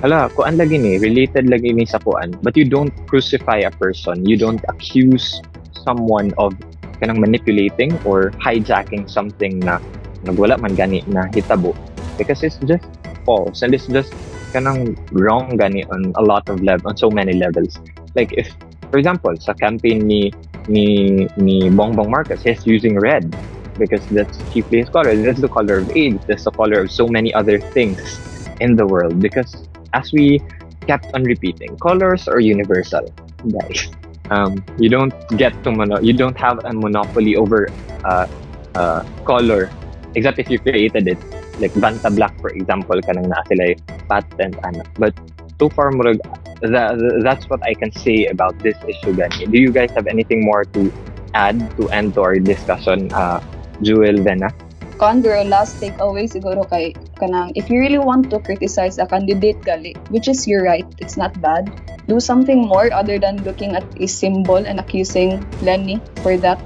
hala 0.02 0.32
kuan 0.32 0.56
lagi 0.58 0.80
ni 0.80 0.98
related 0.98 1.52
lagi 1.52 1.76
ni 1.76 1.84
sa 1.84 2.00
kuan 2.00 2.32
but 2.42 2.56
you 2.56 2.64
don't 2.64 2.92
crucify 3.08 3.64
a 3.68 3.72
person. 3.72 4.24
You 4.24 4.40
don't 4.40 4.64
accuse 4.72 5.44
someone 5.84 6.32
of 6.40 6.56
kanang 7.02 7.20
manipulating 7.20 7.92
or 8.06 8.32
hijacking 8.38 9.10
something 9.10 9.60
na 9.60 9.82
nagwala 10.24 10.56
man 10.62 10.78
gani 10.78 11.02
na 11.10 11.26
hitabo. 11.34 11.74
Eh, 11.74 12.22
because 12.22 12.44
it's 12.46 12.62
just 12.70 12.86
oh, 13.26 13.50
false 13.50 13.66
and 13.66 13.74
it's 13.74 13.90
just 13.90 14.14
kanang 14.54 14.94
wrong 15.12 15.58
gani 15.58 15.84
on 15.90 16.14
a 16.16 16.24
lot 16.24 16.46
of 16.48 16.62
level 16.62 16.94
on 16.94 16.96
so 16.96 17.10
many 17.10 17.34
levels. 17.34 17.82
Like 18.14 18.32
if 18.38 18.54
for 18.94 19.02
example 19.02 19.34
sa 19.42 19.58
campaign 19.58 20.06
ni 20.06 20.30
ni 20.70 21.26
ni 21.42 21.66
Bongbong 21.74 22.14
Marcos 22.14 22.46
he's 22.46 22.62
using 22.70 23.02
red 23.02 23.26
because 23.82 24.06
that's 24.14 24.38
chiefly 24.54 24.86
his 24.86 24.90
color. 24.94 25.18
That's 25.18 25.42
the 25.42 25.50
color 25.50 25.82
of 25.82 25.90
AIDS 25.98 26.22
that's 26.30 26.46
the 26.46 26.54
color 26.54 26.86
of 26.86 26.94
so 26.94 27.10
many 27.10 27.34
other 27.34 27.58
things 27.74 27.98
in 28.62 28.78
the 28.78 28.86
world 28.86 29.18
because 29.18 29.66
as 29.98 30.14
we 30.14 30.40
kept 30.88 31.10
on 31.14 31.24
repeating 31.24 31.78
colors 31.78 32.28
are 32.28 32.40
universal 32.40 33.06
guys 33.46 33.90
um, 34.32 34.64
you 34.80 34.90
don't 34.90 35.14
get 35.36 35.54
to 35.64 35.70
mono- 35.72 36.02
you 36.02 36.14
don't 36.16 36.38
have 36.40 36.58
a 36.64 36.74
monopoly 36.74 37.36
over 37.36 37.68
uh, 38.08 38.26
uh, 38.76 39.04
color. 39.28 39.70
Except 40.16 40.40
if 40.40 40.50
you 40.50 40.60
created 40.60 41.08
it 41.08 41.20
like 41.60 41.72
Banta 41.76 42.10
Black 42.10 42.34
for 42.42 42.50
example 42.52 43.00
kanang 43.04 43.28
naa 43.32 43.44
sila 43.48 43.76
patent 44.10 44.56
ana 44.64 44.84
but 45.00 45.14
so 45.60 45.70
far 45.72 45.92
murag 45.92 46.20
that, 46.64 47.00
that's 47.24 47.46
what 47.52 47.62
I 47.64 47.74
can 47.76 47.92
say 47.92 48.28
about 48.28 48.58
this 48.60 48.76
issue 48.88 49.14
gani. 49.14 49.48
Do 49.48 49.58
you 49.60 49.72
guys 49.72 49.92
have 49.96 50.08
anything 50.08 50.44
more 50.44 50.64
to 50.76 50.92
add 51.34 51.60
to 51.78 51.88
end 51.92 52.16
to 52.16 52.22
our 52.24 52.40
discussion 52.40 53.12
uh, 53.14 53.40
Jewel 53.82 54.20
Vena 54.24 54.52
Girl, 55.02 55.50
last 55.50 55.82
takeaway 55.82 56.30
siguro 56.30 56.62
kay 56.70 56.94
kanang 57.18 57.58
if 57.58 57.74
you 57.74 57.82
really 57.82 57.98
want 57.98 58.30
to 58.30 58.38
criticize 58.38 59.02
a 59.02 59.10
candidate 59.10 59.58
gali, 59.66 59.98
which 60.14 60.30
is 60.30 60.46
your 60.46 60.62
right, 60.62 60.86
it's 61.02 61.18
not 61.18 61.34
bad. 61.42 61.74
Do 62.06 62.22
something 62.22 62.70
more 62.70 62.94
other 62.94 63.18
than 63.18 63.42
looking 63.42 63.74
at 63.74 63.82
a 63.98 64.06
symbol 64.06 64.62
and 64.62 64.78
accusing 64.78 65.42
Lenny 65.66 65.98
for 66.22 66.38
that. 66.46 66.62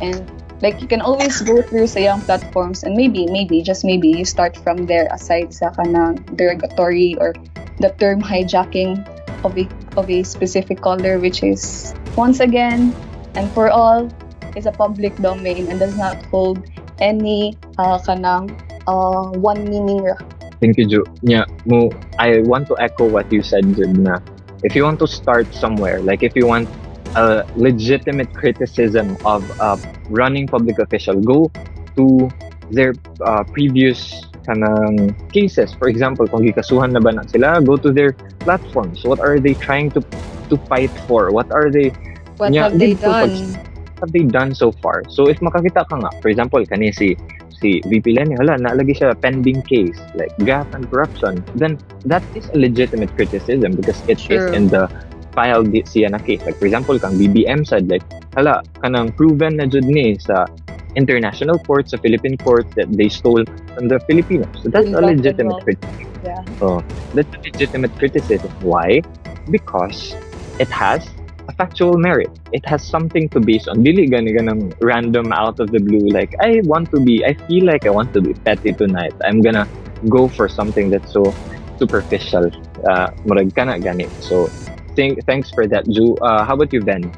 And 0.00 0.24
like 0.64 0.80
you 0.80 0.88
can 0.88 1.04
always 1.04 1.44
go 1.44 1.60
through 1.60 1.92
sa 1.92 2.00
young 2.00 2.24
platforms 2.24 2.88
and 2.88 2.96
maybe 2.96 3.28
maybe 3.28 3.60
just 3.60 3.84
maybe 3.84 4.08
you 4.08 4.24
start 4.24 4.56
from 4.56 4.88
there 4.88 5.04
aside 5.12 5.52
sa 5.52 5.68
kanang 5.76 6.24
derogatory 6.40 7.20
or 7.20 7.36
the 7.84 7.92
term 8.00 8.16
hijacking 8.24 9.04
of 9.44 9.52
a 9.60 9.68
of 10.00 10.08
a 10.08 10.24
specific 10.24 10.80
color 10.80 11.20
which 11.20 11.44
is 11.44 11.92
once 12.16 12.40
again 12.40 12.96
and 13.36 13.44
for 13.52 13.68
all 13.68 14.08
is 14.56 14.64
a 14.64 14.72
public 14.72 15.12
domain 15.20 15.68
and 15.68 15.76
does 15.76 16.00
not 16.00 16.16
hold 16.32 16.64
any 17.00 17.58
uh, 17.78 17.98
kanang 18.06 18.56
uh, 18.86 19.30
one 19.38 19.68
meaning 19.68 20.02
ra. 20.04 20.16
Thank 20.60 20.78
you, 20.78 20.86
Ju. 20.88 21.04
Yeah, 21.22 21.44
mo, 21.66 21.92
I 22.18 22.40
want 22.40 22.68
to 22.68 22.76
echo 22.80 23.06
what 23.06 23.26
you 23.30 23.42
said, 23.42 23.64
Jud, 23.76 23.92
na 23.98 24.18
if 24.62 24.74
you 24.74 24.84
want 24.84 24.98
to 25.00 25.06
start 25.06 25.52
somewhere, 25.52 26.00
like 26.02 26.22
if 26.22 26.32
you 26.34 26.46
want 26.46 26.70
a 27.16 27.44
legitimate 27.54 28.32
criticism 28.34 29.16
of 29.24 29.50
a 29.60 29.76
running 30.08 30.48
public 30.48 30.78
official, 30.78 31.20
go 31.20 31.52
to 31.96 32.32
their 32.70 32.94
uh, 33.24 33.44
previous 33.52 34.30
kanang 34.48 35.14
cases. 35.32 35.74
For 35.78 35.88
example, 35.88 36.26
kung 36.28 36.42
gikasuhan 36.44 36.92
na 36.92 37.00
ba 37.00 37.12
na 37.12 37.22
sila, 37.28 37.60
go 37.62 37.76
to 37.78 37.92
their 37.92 38.16
platforms. 38.44 39.00
What 39.04 39.20
are 39.20 39.40
they 39.40 39.54
trying 39.54 39.92
to 39.92 40.02
to 40.50 40.58
fight 40.68 40.92
for? 41.06 41.30
What 41.32 41.46
are 41.50 41.70
they 41.70 41.94
What 42.36 42.54
Yeah, 42.54 42.62
have 42.62 42.78
they 42.78 42.94
dito 42.94 43.16
pag- 43.18 43.34
done? 43.34 43.63
Have 44.00 44.12
they 44.12 44.24
done 44.24 44.54
so 44.54 44.72
far? 44.82 45.02
So 45.08 45.28
if 45.28 45.38
makakita 45.40 45.86
ka 45.88 45.96
nga, 45.96 46.10
for 46.22 46.28
example, 46.28 46.64
kani 46.66 46.94
si 46.94 47.16
si 47.60 47.80
VP 47.86 48.18
Lenny, 48.18 48.34
hala, 48.36 48.58
naalagi 48.58 48.98
siya 48.98 49.14
pending 49.20 49.62
case, 49.64 49.98
like 50.14 50.32
graft 50.42 50.74
and 50.74 50.88
corruption, 50.90 51.44
then 51.54 51.78
that 52.04 52.24
is 52.34 52.50
a 52.52 52.58
legitimate 52.58 53.14
criticism 53.14 53.72
because 53.72 54.02
it 54.08 54.18
is 54.18 54.42
True. 54.42 54.52
in 54.52 54.68
the 54.68 54.90
file 55.34 55.62
di 55.62 55.82
siya 55.82 56.10
na 56.10 56.18
case. 56.18 56.42
Like 56.44 56.58
for 56.58 56.66
example, 56.66 56.98
kang 56.98 57.18
BBM 57.18 57.66
said, 57.66 57.88
like, 57.88 58.04
hala, 58.34 58.62
kanang 58.82 59.14
proven 59.14 59.58
na 59.58 59.66
jud 59.66 59.86
ni 59.86 60.18
sa 60.18 60.46
international 60.94 61.58
courts, 61.66 61.90
sa 61.90 61.98
Philippine 61.98 62.38
courts 62.38 62.70
that 62.74 62.90
they 62.94 63.08
stole 63.08 63.42
from 63.74 63.88
the 63.88 63.98
Filipinos. 64.06 64.50
So 64.62 64.70
that's 64.70 64.86
a 64.86 64.94
Ill-gotten 64.94 65.16
legitimate 65.18 65.60
criticism. 65.62 66.10
Yeah. 66.22 66.42
So 66.58 66.82
that's 67.14 67.30
a 67.34 67.40
legitimate 67.42 67.94
criticism. 67.98 68.50
Why? 68.62 69.02
Because 69.50 70.14
it 70.58 70.70
has 70.70 71.02
a 71.48 71.52
factual 71.52 71.98
merit. 71.98 72.30
It 72.52 72.64
has 72.66 72.84
something 72.86 73.28
to 73.30 73.40
base 73.40 73.68
on. 73.68 73.84
Dili 73.84 74.08
gani 74.10 74.32
ganang 74.32 74.72
random 74.80 75.32
out 75.32 75.60
of 75.60 75.70
the 75.70 75.80
blue 75.80 76.08
like 76.08 76.34
I 76.40 76.62
want 76.64 76.90
to 76.92 77.00
be 77.00 77.24
I 77.24 77.34
feel 77.46 77.64
like 77.66 77.86
I 77.86 77.90
want 77.90 78.12
to 78.14 78.20
be 78.20 78.34
petty 78.34 78.72
tonight. 78.72 79.14
I'm 79.24 79.40
gonna 79.40 79.68
go 80.08 80.28
for 80.28 80.48
something 80.48 80.90
that's 80.90 81.12
so 81.12 81.34
superficial. 81.78 82.48
Uh 82.86 83.10
murag 83.28 83.52
gani. 83.54 84.08
So 84.20 84.48
thank, 84.96 85.24
thanks 85.26 85.50
for 85.50 85.66
that, 85.68 85.86
Ju. 85.88 86.16
Uh, 86.22 86.44
how 86.44 86.54
about 86.54 86.72
you, 86.72 86.80
Ben? 86.80 87.12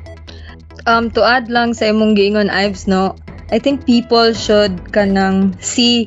Um, 0.87 1.11
to 1.13 1.23
add 1.23 1.49
lang 1.51 1.75
sa 1.75 1.91
imong 1.91 2.17
giingon, 2.17 2.51
Ives, 2.51 2.87
no, 2.87 3.17
I 3.51 3.59
think 3.59 3.87
people 3.87 4.33
should 4.33 4.75
kanang 4.95 5.55
see 5.63 6.07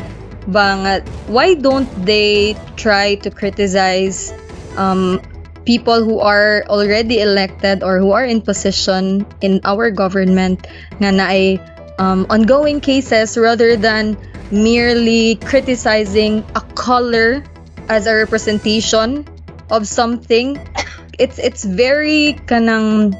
ba 0.49 0.79
nga, 0.81 0.93
why 1.29 1.53
don't 1.53 1.89
they 2.05 2.55
try 2.75 3.15
to 3.21 3.29
criticize 3.29 4.33
um, 4.77 5.21
people 5.69 6.01
who 6.01 6.17
are 6.17 6.65
already 6.65 7.21
elected 7.21 7.85
or 7.85 8.01
who 8.01 8.09
are 8.09 8.25
in 8.25 8.41
position 8.41 9.21
in 9.45 9.61
our 9.69 9.93
government 9.93 10.65
nga 10.97 11.13
na 11.13 11.29
ay 11.29 11.61
um, 12.01 12.25
ongoing 12.33 12.81
cases 12.81 13.37
rather 13.37 13.77
than 13.77 14.17
merely 14.49 15.37
criticizing 15.45 16.41
a 16.57 16.63
color 16.73 17.45
as 17.85 18.09
a 18.09 18.13
representation 18.17 19.21
of 19.69 19.85
something. 19.85 20.57
It's 21.21 21.37
it's 21.37 21.61
very 21.61 22.41
kanang 22.49 23.13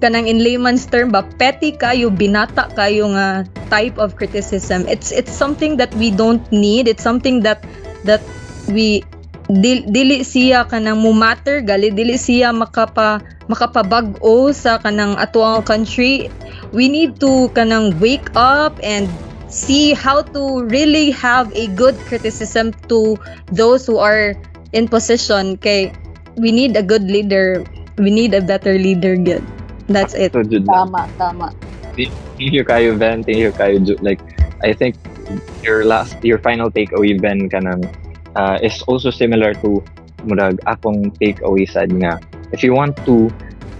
kanang 0.00 0.24
in 0.24 0.40
layman's 0.40 0.88
term 0.88 1.12
ba 1.12 1.20
petty 1.36 1.76
kayo 1.76 2.08
binata 2.08 2.72
kayo 2.72 3.12
nga 3.12 3.44
type 3.68 4.00
of 4.00 4.16
criticism. 4.16 4.88
It's 4.88 5.12
it's 5.12 5.36
something 5.36 5.76
that 5.76 5.92
we 6.00 6.08
don't 6.08 6.40
need. 6.48 6.88
It's 6.88 7.04
something 7.04 7.44
that 7.44 7.60
that 8.08 8.24
we 8.72 9.04
dili, 9.48 9.84
dili 9.88 10.24
siya 10.24 10.64
kanang 10.64 11.00
mo 11.00 11.12
matter 11.12 11.60
gali 11.60 11.92
dili 11.92 12.16
siya 12.16 12.52
makapa 12.52 13.20
makapabag-o 13.48 14.52
sa 14.56 14.80
kanang 14.80 15.16
atuang 15.20 15.60
country 15.60 16.32
we 16.72 16.88
need 16.88 17.20
to 17.20 17.52
kanang 17.52 17.92
wake 18.00 18.32
up 18.32 18.72
and 18.80 19.08
see 19.52 19.92
how 19.92 20.24
to 20.24 20.64
really 20.72 21.12
have 21.12 21.52
a 21.52 21.68
good 21.76 21.94
criticism 22.08 22.72
to 22.88 23.14
those 23.52 23.84
who 23.84 24.00
are 24.00 24.32
in 24.72 24.88
position 24.88 25.60
kay 25.60 25.92
we 26.36 26.50
need 26.50 26.76
a 26.76 26.82
good 26.82 27.04
leader. 27.04 27.64
We 27.96 28.10
need 28.10 28.34
a 28.34 28.42
better 28.42 28.74
leader, 28.74 29.16
good. 29.16 29.42
That's 29.86 30.14
it. 30.14 30.32
Tama, 30.32 31.06
tama. 31.18 31.54
Thank 31.94 32.10
you 32.38 32.64
kayo, 32.66 32.98
Ben. 32.98 33.22
Thank 33.22 33.38
you 33.38 33.52
kayo, 33.54 33.78
Ju. 33.78 33.94
Like, 34.02 34.18
I 34.62 34.74
think 34.74 34.98
your 35.62 35.86
last, 35.86 36.18
your 36.26 36.42
final 36.42 36.70
takeaway, 36.70 37.14
Ben, 37.14 37.46
kanang, 37.46 37.86
uh, 38.36 38.58
is 38.62 38.82
also 38.86 39.10
similar 39.10 39.54
to 39.64 39.82
murag 40.24 40.58
akong 40.66 41.12
takeaway 41.20 41.68
sad 41.68 41.92
nga. 41.92 42.20
If 42.52 42.62
you 42.62 42.72
want 42.74 42.96
to 43.04 43.30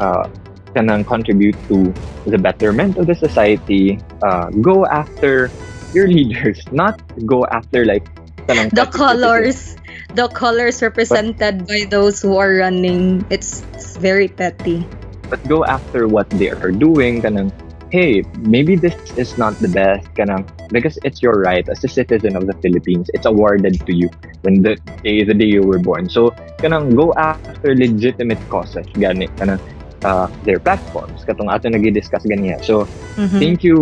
uh, 0.00 0.28
kanang 0.74 1.06
contribute 1.06 1.56
to 1.70 1.94
the 2.26 2.38
betterment 2.38 2.96
of 2.96 3.06
the 3.06 3.14
society, 3.14 3.98
uh, 4.22 4.50
go 4.60 4.86
after 4.86 5.50
your 5.92 6.08
leaders, 6.16 6.60
not 6.72 6.98
go 7.26 7.46
after 7.50 7.84
like 7.84 8.04
kanang 8.48 8.68
the 8.74 8.86
colors 8.90 9.76
the 10.14 10.28
colors 10.30 10.82
represented 10.82 11.66
by 11.66 11.86
those 11.90 12.22
who 12.22 12.38
are 12.38 12.62
running. 12.62 13.26
It's, 13.30 13.66
it's 13.74 13.96
very 13.96 14.28
petty. 14.28 14.86
But 15.28 15.42
go 15.48 15.64
after 15.64 16.06
what 16.06 16.30
they 16.30 16.50
are 16.50 16.70
doing, 16.70 17.22
kanang, 17.22 17.50
hey, 17.94 18.26
maybe 18.42 18.74
this 18.74 18.98
is 19.14 19.38
not 19.38 19.54
the 19.62 19.70
best, 19.70 20.02
kanang, 20.18 20.42
because 20.74 20.98
it's 21.06 21.22
your 21.22 21.38
right 21.46 21.62
as 21.70 21.78
a 21.86 21.88
citizen 21.88 22.34
of 22.34 22.50
the 22.50 22.56
Philippines. 22.58 23.06
It's 23.14 23.22
awarded 23.22 23.78
to 23.86 23.92
you 23.94 24.10
when 24.42 24.66
the 24.66 24.74
day 25.06 25.22
the 25.22 25.30
day 25.30 25.46
you 25.46 25.62
were 25.62 25.78
born. 25.78 26.10
So, 26.10 26.34
kanang 26.58 26.98
go 26.98 27.14
after 27.14 27.70
legitimate 27.70 28.42
causes, 28.50 28.82
gani, 28.98 29.30
kanang, 29.38 29.62
uh, 30.02 30.26
their 30.42 30.58
platforms. 30.58 31.22
Katong 31.22 31.46
ato 31.46 31.70
nag-discuss 31.70 32.26
ganiya. 32.26 32.58
So, 32.66 32.90
mm-hmm. 33.14 33.38
thank 33.38 33.62
you 33.62 33.78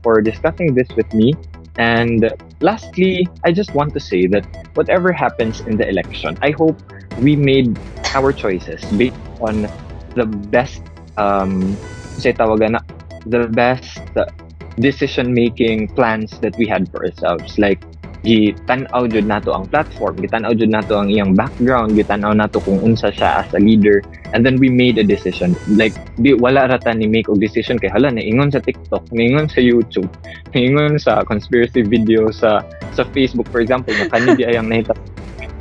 for 0.00 0.24
discussing 0.24 0.72
this 0.72 0.88
with 0.96 1.12
me. 1.12 1.36
And 1.76 2.32
lastly, 2.64 3.28
I 3.44 3.52
just 3.52 3.76
want 3.76 3.92
to 3.92 4.00
say 4.00 4.24
that 4.32 4.48
whatever 4.80 5.12
happens 5.12 5.60
in 5.68 5.76
the 5.76 5.84
election, 5.84 6.40
I 6.40 6.56
hope 6.56 6.80
we 7.20 7.36
made 7.36 7.76
our 8.16 8.32
choices 8.32 8.80
based 8.96 9.20
on 9.44 9.68
the 10.16 10.24
best, 10.24 10.80
um, 11.20 11.76
say 12.16 12.32
tawagan 12.32 12.78
na, 12.78 12.82
the 13.26 13.48
best 13.50 14.00
decision 14.78 15.32
making 15.32 15.88
plans 15.94 16.38
that 16.40 16.56
we 16.58 16.66
had 16.66 16.90
for 16.90 17.06
ourselves. 17.06 17.58
Like, 17.58 17.80
gitanaw 18.24 19.04
jud 19.04 19.28
nato 19.28 19.52
ang 19.52 19.68
platform 19.68 20.16
gitanaw 20.16 20.56
jud 20.56 20.72
nato 20.72 20.96
ang 20.96 21.12
iyang 21.12 21.36
background 21.36 21.92
gitanaw 21.92 22.32
nato 22.32 22.56
kung 22.64 22.80
unsa 22.80 23.12
siya 23.12 23.44
as 23.44 23.48
a 23.52 23.60
leader 23.60 24.00
and 24.32 24.40
then 24.48 24.56
we 24.56 24.72
made 24.72 24.96
a 24.96 25.04
decision. 25.04 25.52
Like 25.68 25.92
di 26.16 26.32
wala 26.32 26.64
rata 26.64 26.96
ni 26.96 27.04
make 27.04 27.28
og 27.28 27.36
decision 27.36 27.76
kay 27.76 27.92
hala 27.92 28.08
naingon 28.08 28.48
sa 28.48 28.64
TikTok 28.64 29.12
naingon 29.12 29.52
sa 29.52 29.60
YouTube 29.60 30.08
naingon 30.56 30.96
sa 30.96 31.20
conspiracy 31.28 31.84
video 31.84 32.32
sa 32.32 32.64
sa 32.96 33.04
Facebook 33.12 33.46
for 33.52 33.60
example 33.60 33.92
na 33.92 34.08
kani 34.08 34.40
di 34.40 34.48
ayang 34.48 34.72
nahita. 34.72 34.96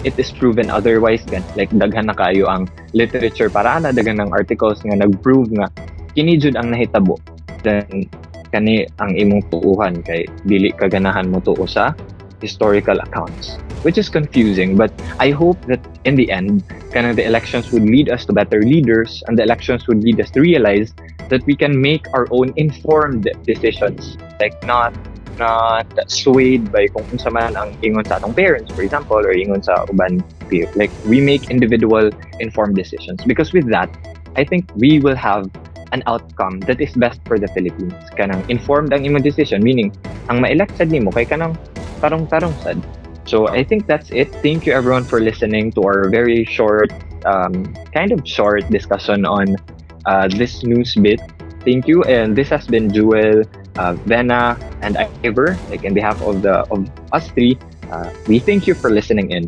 It 0.08 0.16
is 0.16 0.32
proven 0.32 0.72
otherwise 0.72 1.28
gan. 1.28 1.44
Like 1.60 1.72
daghan 1.76 2.08
na 2.08 2.16
kayo 2.16 2.48
ang 2.48 2.72
literature 2.96 3.52
para 3.52 3.76
na 3.84 3.92
daghan 3.92 4.24
ng 4.24 4.32
articles 4.32 4.80
nga 4.88 4.96
nag-prove 4.96 5.52
nga 5.52 5.68
kini 6.14 6.38
jud 6.38 6.56
ang 6.56 6.70
nahitabo 6.70 7.18
then 7.66 8.08
kani 8.54 8.86
ang 9.02 9.18
imong 9.18 9.42
tuuhan 9.50 10.06
kay 10.06 10.30
dili 10.46 10.70
kaganahan 10.78 11.26
mo 11.26 11.42
tuo 11.42 11.66
sa 11.66 11.98
historical 12.44 13.00
accounts, 13.00 13.58
which 13.82 13.98
is 13.98 14.12
confusing. 14.12 14.76
But 14.76 14.92
I 15.18 15.32
hope 15.32 15.58
that 15.72 15.80
in 16.04 16.20
the 16.20 16.30
end, 16.30 16.62
kind 16.92 17.08
of 17.08 17.16
the 17.16 17.26
elections 17.26 17.72
would 17.72 17.88
lead 17.88 18.12
us 18.12 18.28
to 18.28 18.36
better 18.36 18.62
leaders, 18.62 19.24
and 19.26 19.40
the 19.40 19.44
elections 19.48 19.88
would 19.88 20.04
lead 20.04 20.20
us 20.20 20.30
to 20.36 20.44
realize 20.44 20.94
that 21.32 21.42
we 21.48 21.56
can 21.56 21.80
make 21.80 22.06
our 22.14 22.28
own 22.30 22.54
informed 22.60 23.32
decisions, 23.48 24.20
like 24.44 24.54
not 24.68 24.94
not 25.42 25.90
swayed 26.06 26.70
by 26.70 26.86
kung 26.94 27.10
unsa 27.10 27.34
man 27.34 27.58
ang 27.58 27.74
ingon 27.82 28.06
sa 28.06 28.22
atong 28.22 28.38
parents, 28.38 28.70
for 28.70 28.86
example, 28.86 29.18
or 29.18 29.34
ingon 29.34 29.66
sa 29.66 29.82
uban 29.90 30.22
peer. 30.46 30.70
Like 30.78 30.94
we 31.10 31.18
make 31.24 31.50
individual 31.50 32.14
informed 32.38 32.78
decisions. 32.78 33.18
Because 33.26 33.50
with 33.50 33.66
that, 33.74 33.90
I 34.38 34.46
think 34.46 34.70
we 34.78 35.02
will 35.02 35.18
have 35.18 35.50
an 35.94 36.02
outcome 36.10 36.60
that 36.66 36.82
is 36.82 36.92
best 36.98 37.22
for 37.30 37.38
the 37.38 37.48
Philippines. 37.54 37.94
Kanang 38.18 38.42
informed 38.50 38.92
ang 38.92 39.06
imong 39.06 39.22
decision, 39.22 39.62
meaning 39.62 39.94
ang 40.28 40.42
ma-elect 40.42 40.76
sad 40.82 40.90
nimo 40.90 41.14
kay 41.14 41.24
kanang 41.24 41.54
tarong-tarong 42.02 42.54
sad. 42.66 42.82
So 43.24 43.48
I 43.48 43.64
think 43.64 43.88
that's 43.88 44.12
it. 44.12 44.34
Thank 44.44 44.68
you 44.68 44.76
everyone 44.76 45.08
for 45.08 45.24
listening 45.24 45.72
to 45.80 45.86
our 45.88 46.12
very 46.12 46.44
short, 46.44 46.92
um, 47.24 47.72
kind 47.96 48.12
of 48.12 48.26
short 48.28 48.68
discussion 48.68 49.24
on 49.24 49.56
uh, 50.04 50.28
this 50.28 50.66
news 50.68 50.98
bit. 51.00 51.24
Thank 51.64 51.88
you, 51.88 52.04
and 52.04 52.36
this 52.36 52.52
has 52.52 52.68
been 52.68 52.92
Jewel, 52.92 53.48
uh, 53.80 53.96
Vena, 54.04 54.60
and 54.84 55.00
Ivor. 55.24 55.56
Like 55.72 55.88
in 55.88 55.96
behalf 55.96 56.20
of 56.20 56.44
the 56.44 56.68
of 56.68 56.92
us 57.16 57.32
three, 57.32 57.56
uh, 57.88 58.12
we 58.28 58.44
thank 58.44 58.68
you 58.68 58.76
for 58.76 58.92
listening 58.92 59.32
in. 59.32 59.48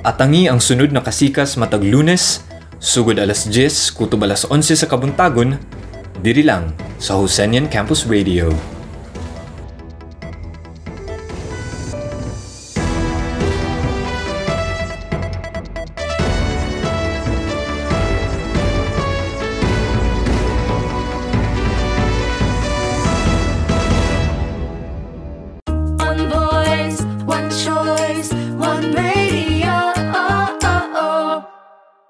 Atangi 0.00 0.48
ang 0.48 0.62
sunod 0.62 0.96
na 0.96 1.04
kasikas 1.04 1.60
matag 1.60 1.84
lunes, 1.84 2.45
sugod 2.86 3.18
alas 3.18 3.50
10, 3.50 3.98
kutob 3.98 4.22
alas 4.22 4.46
11 4.46 4.78
sa 4.78 4.86
kabuntagon, 4.86 5.58
diri 6.22 6.46
lang 6.46 6.70
sa 7.02 7.18
Hosenian 7.18 7.66
Campus 7.66 8.06
Radio. 8.06 8.75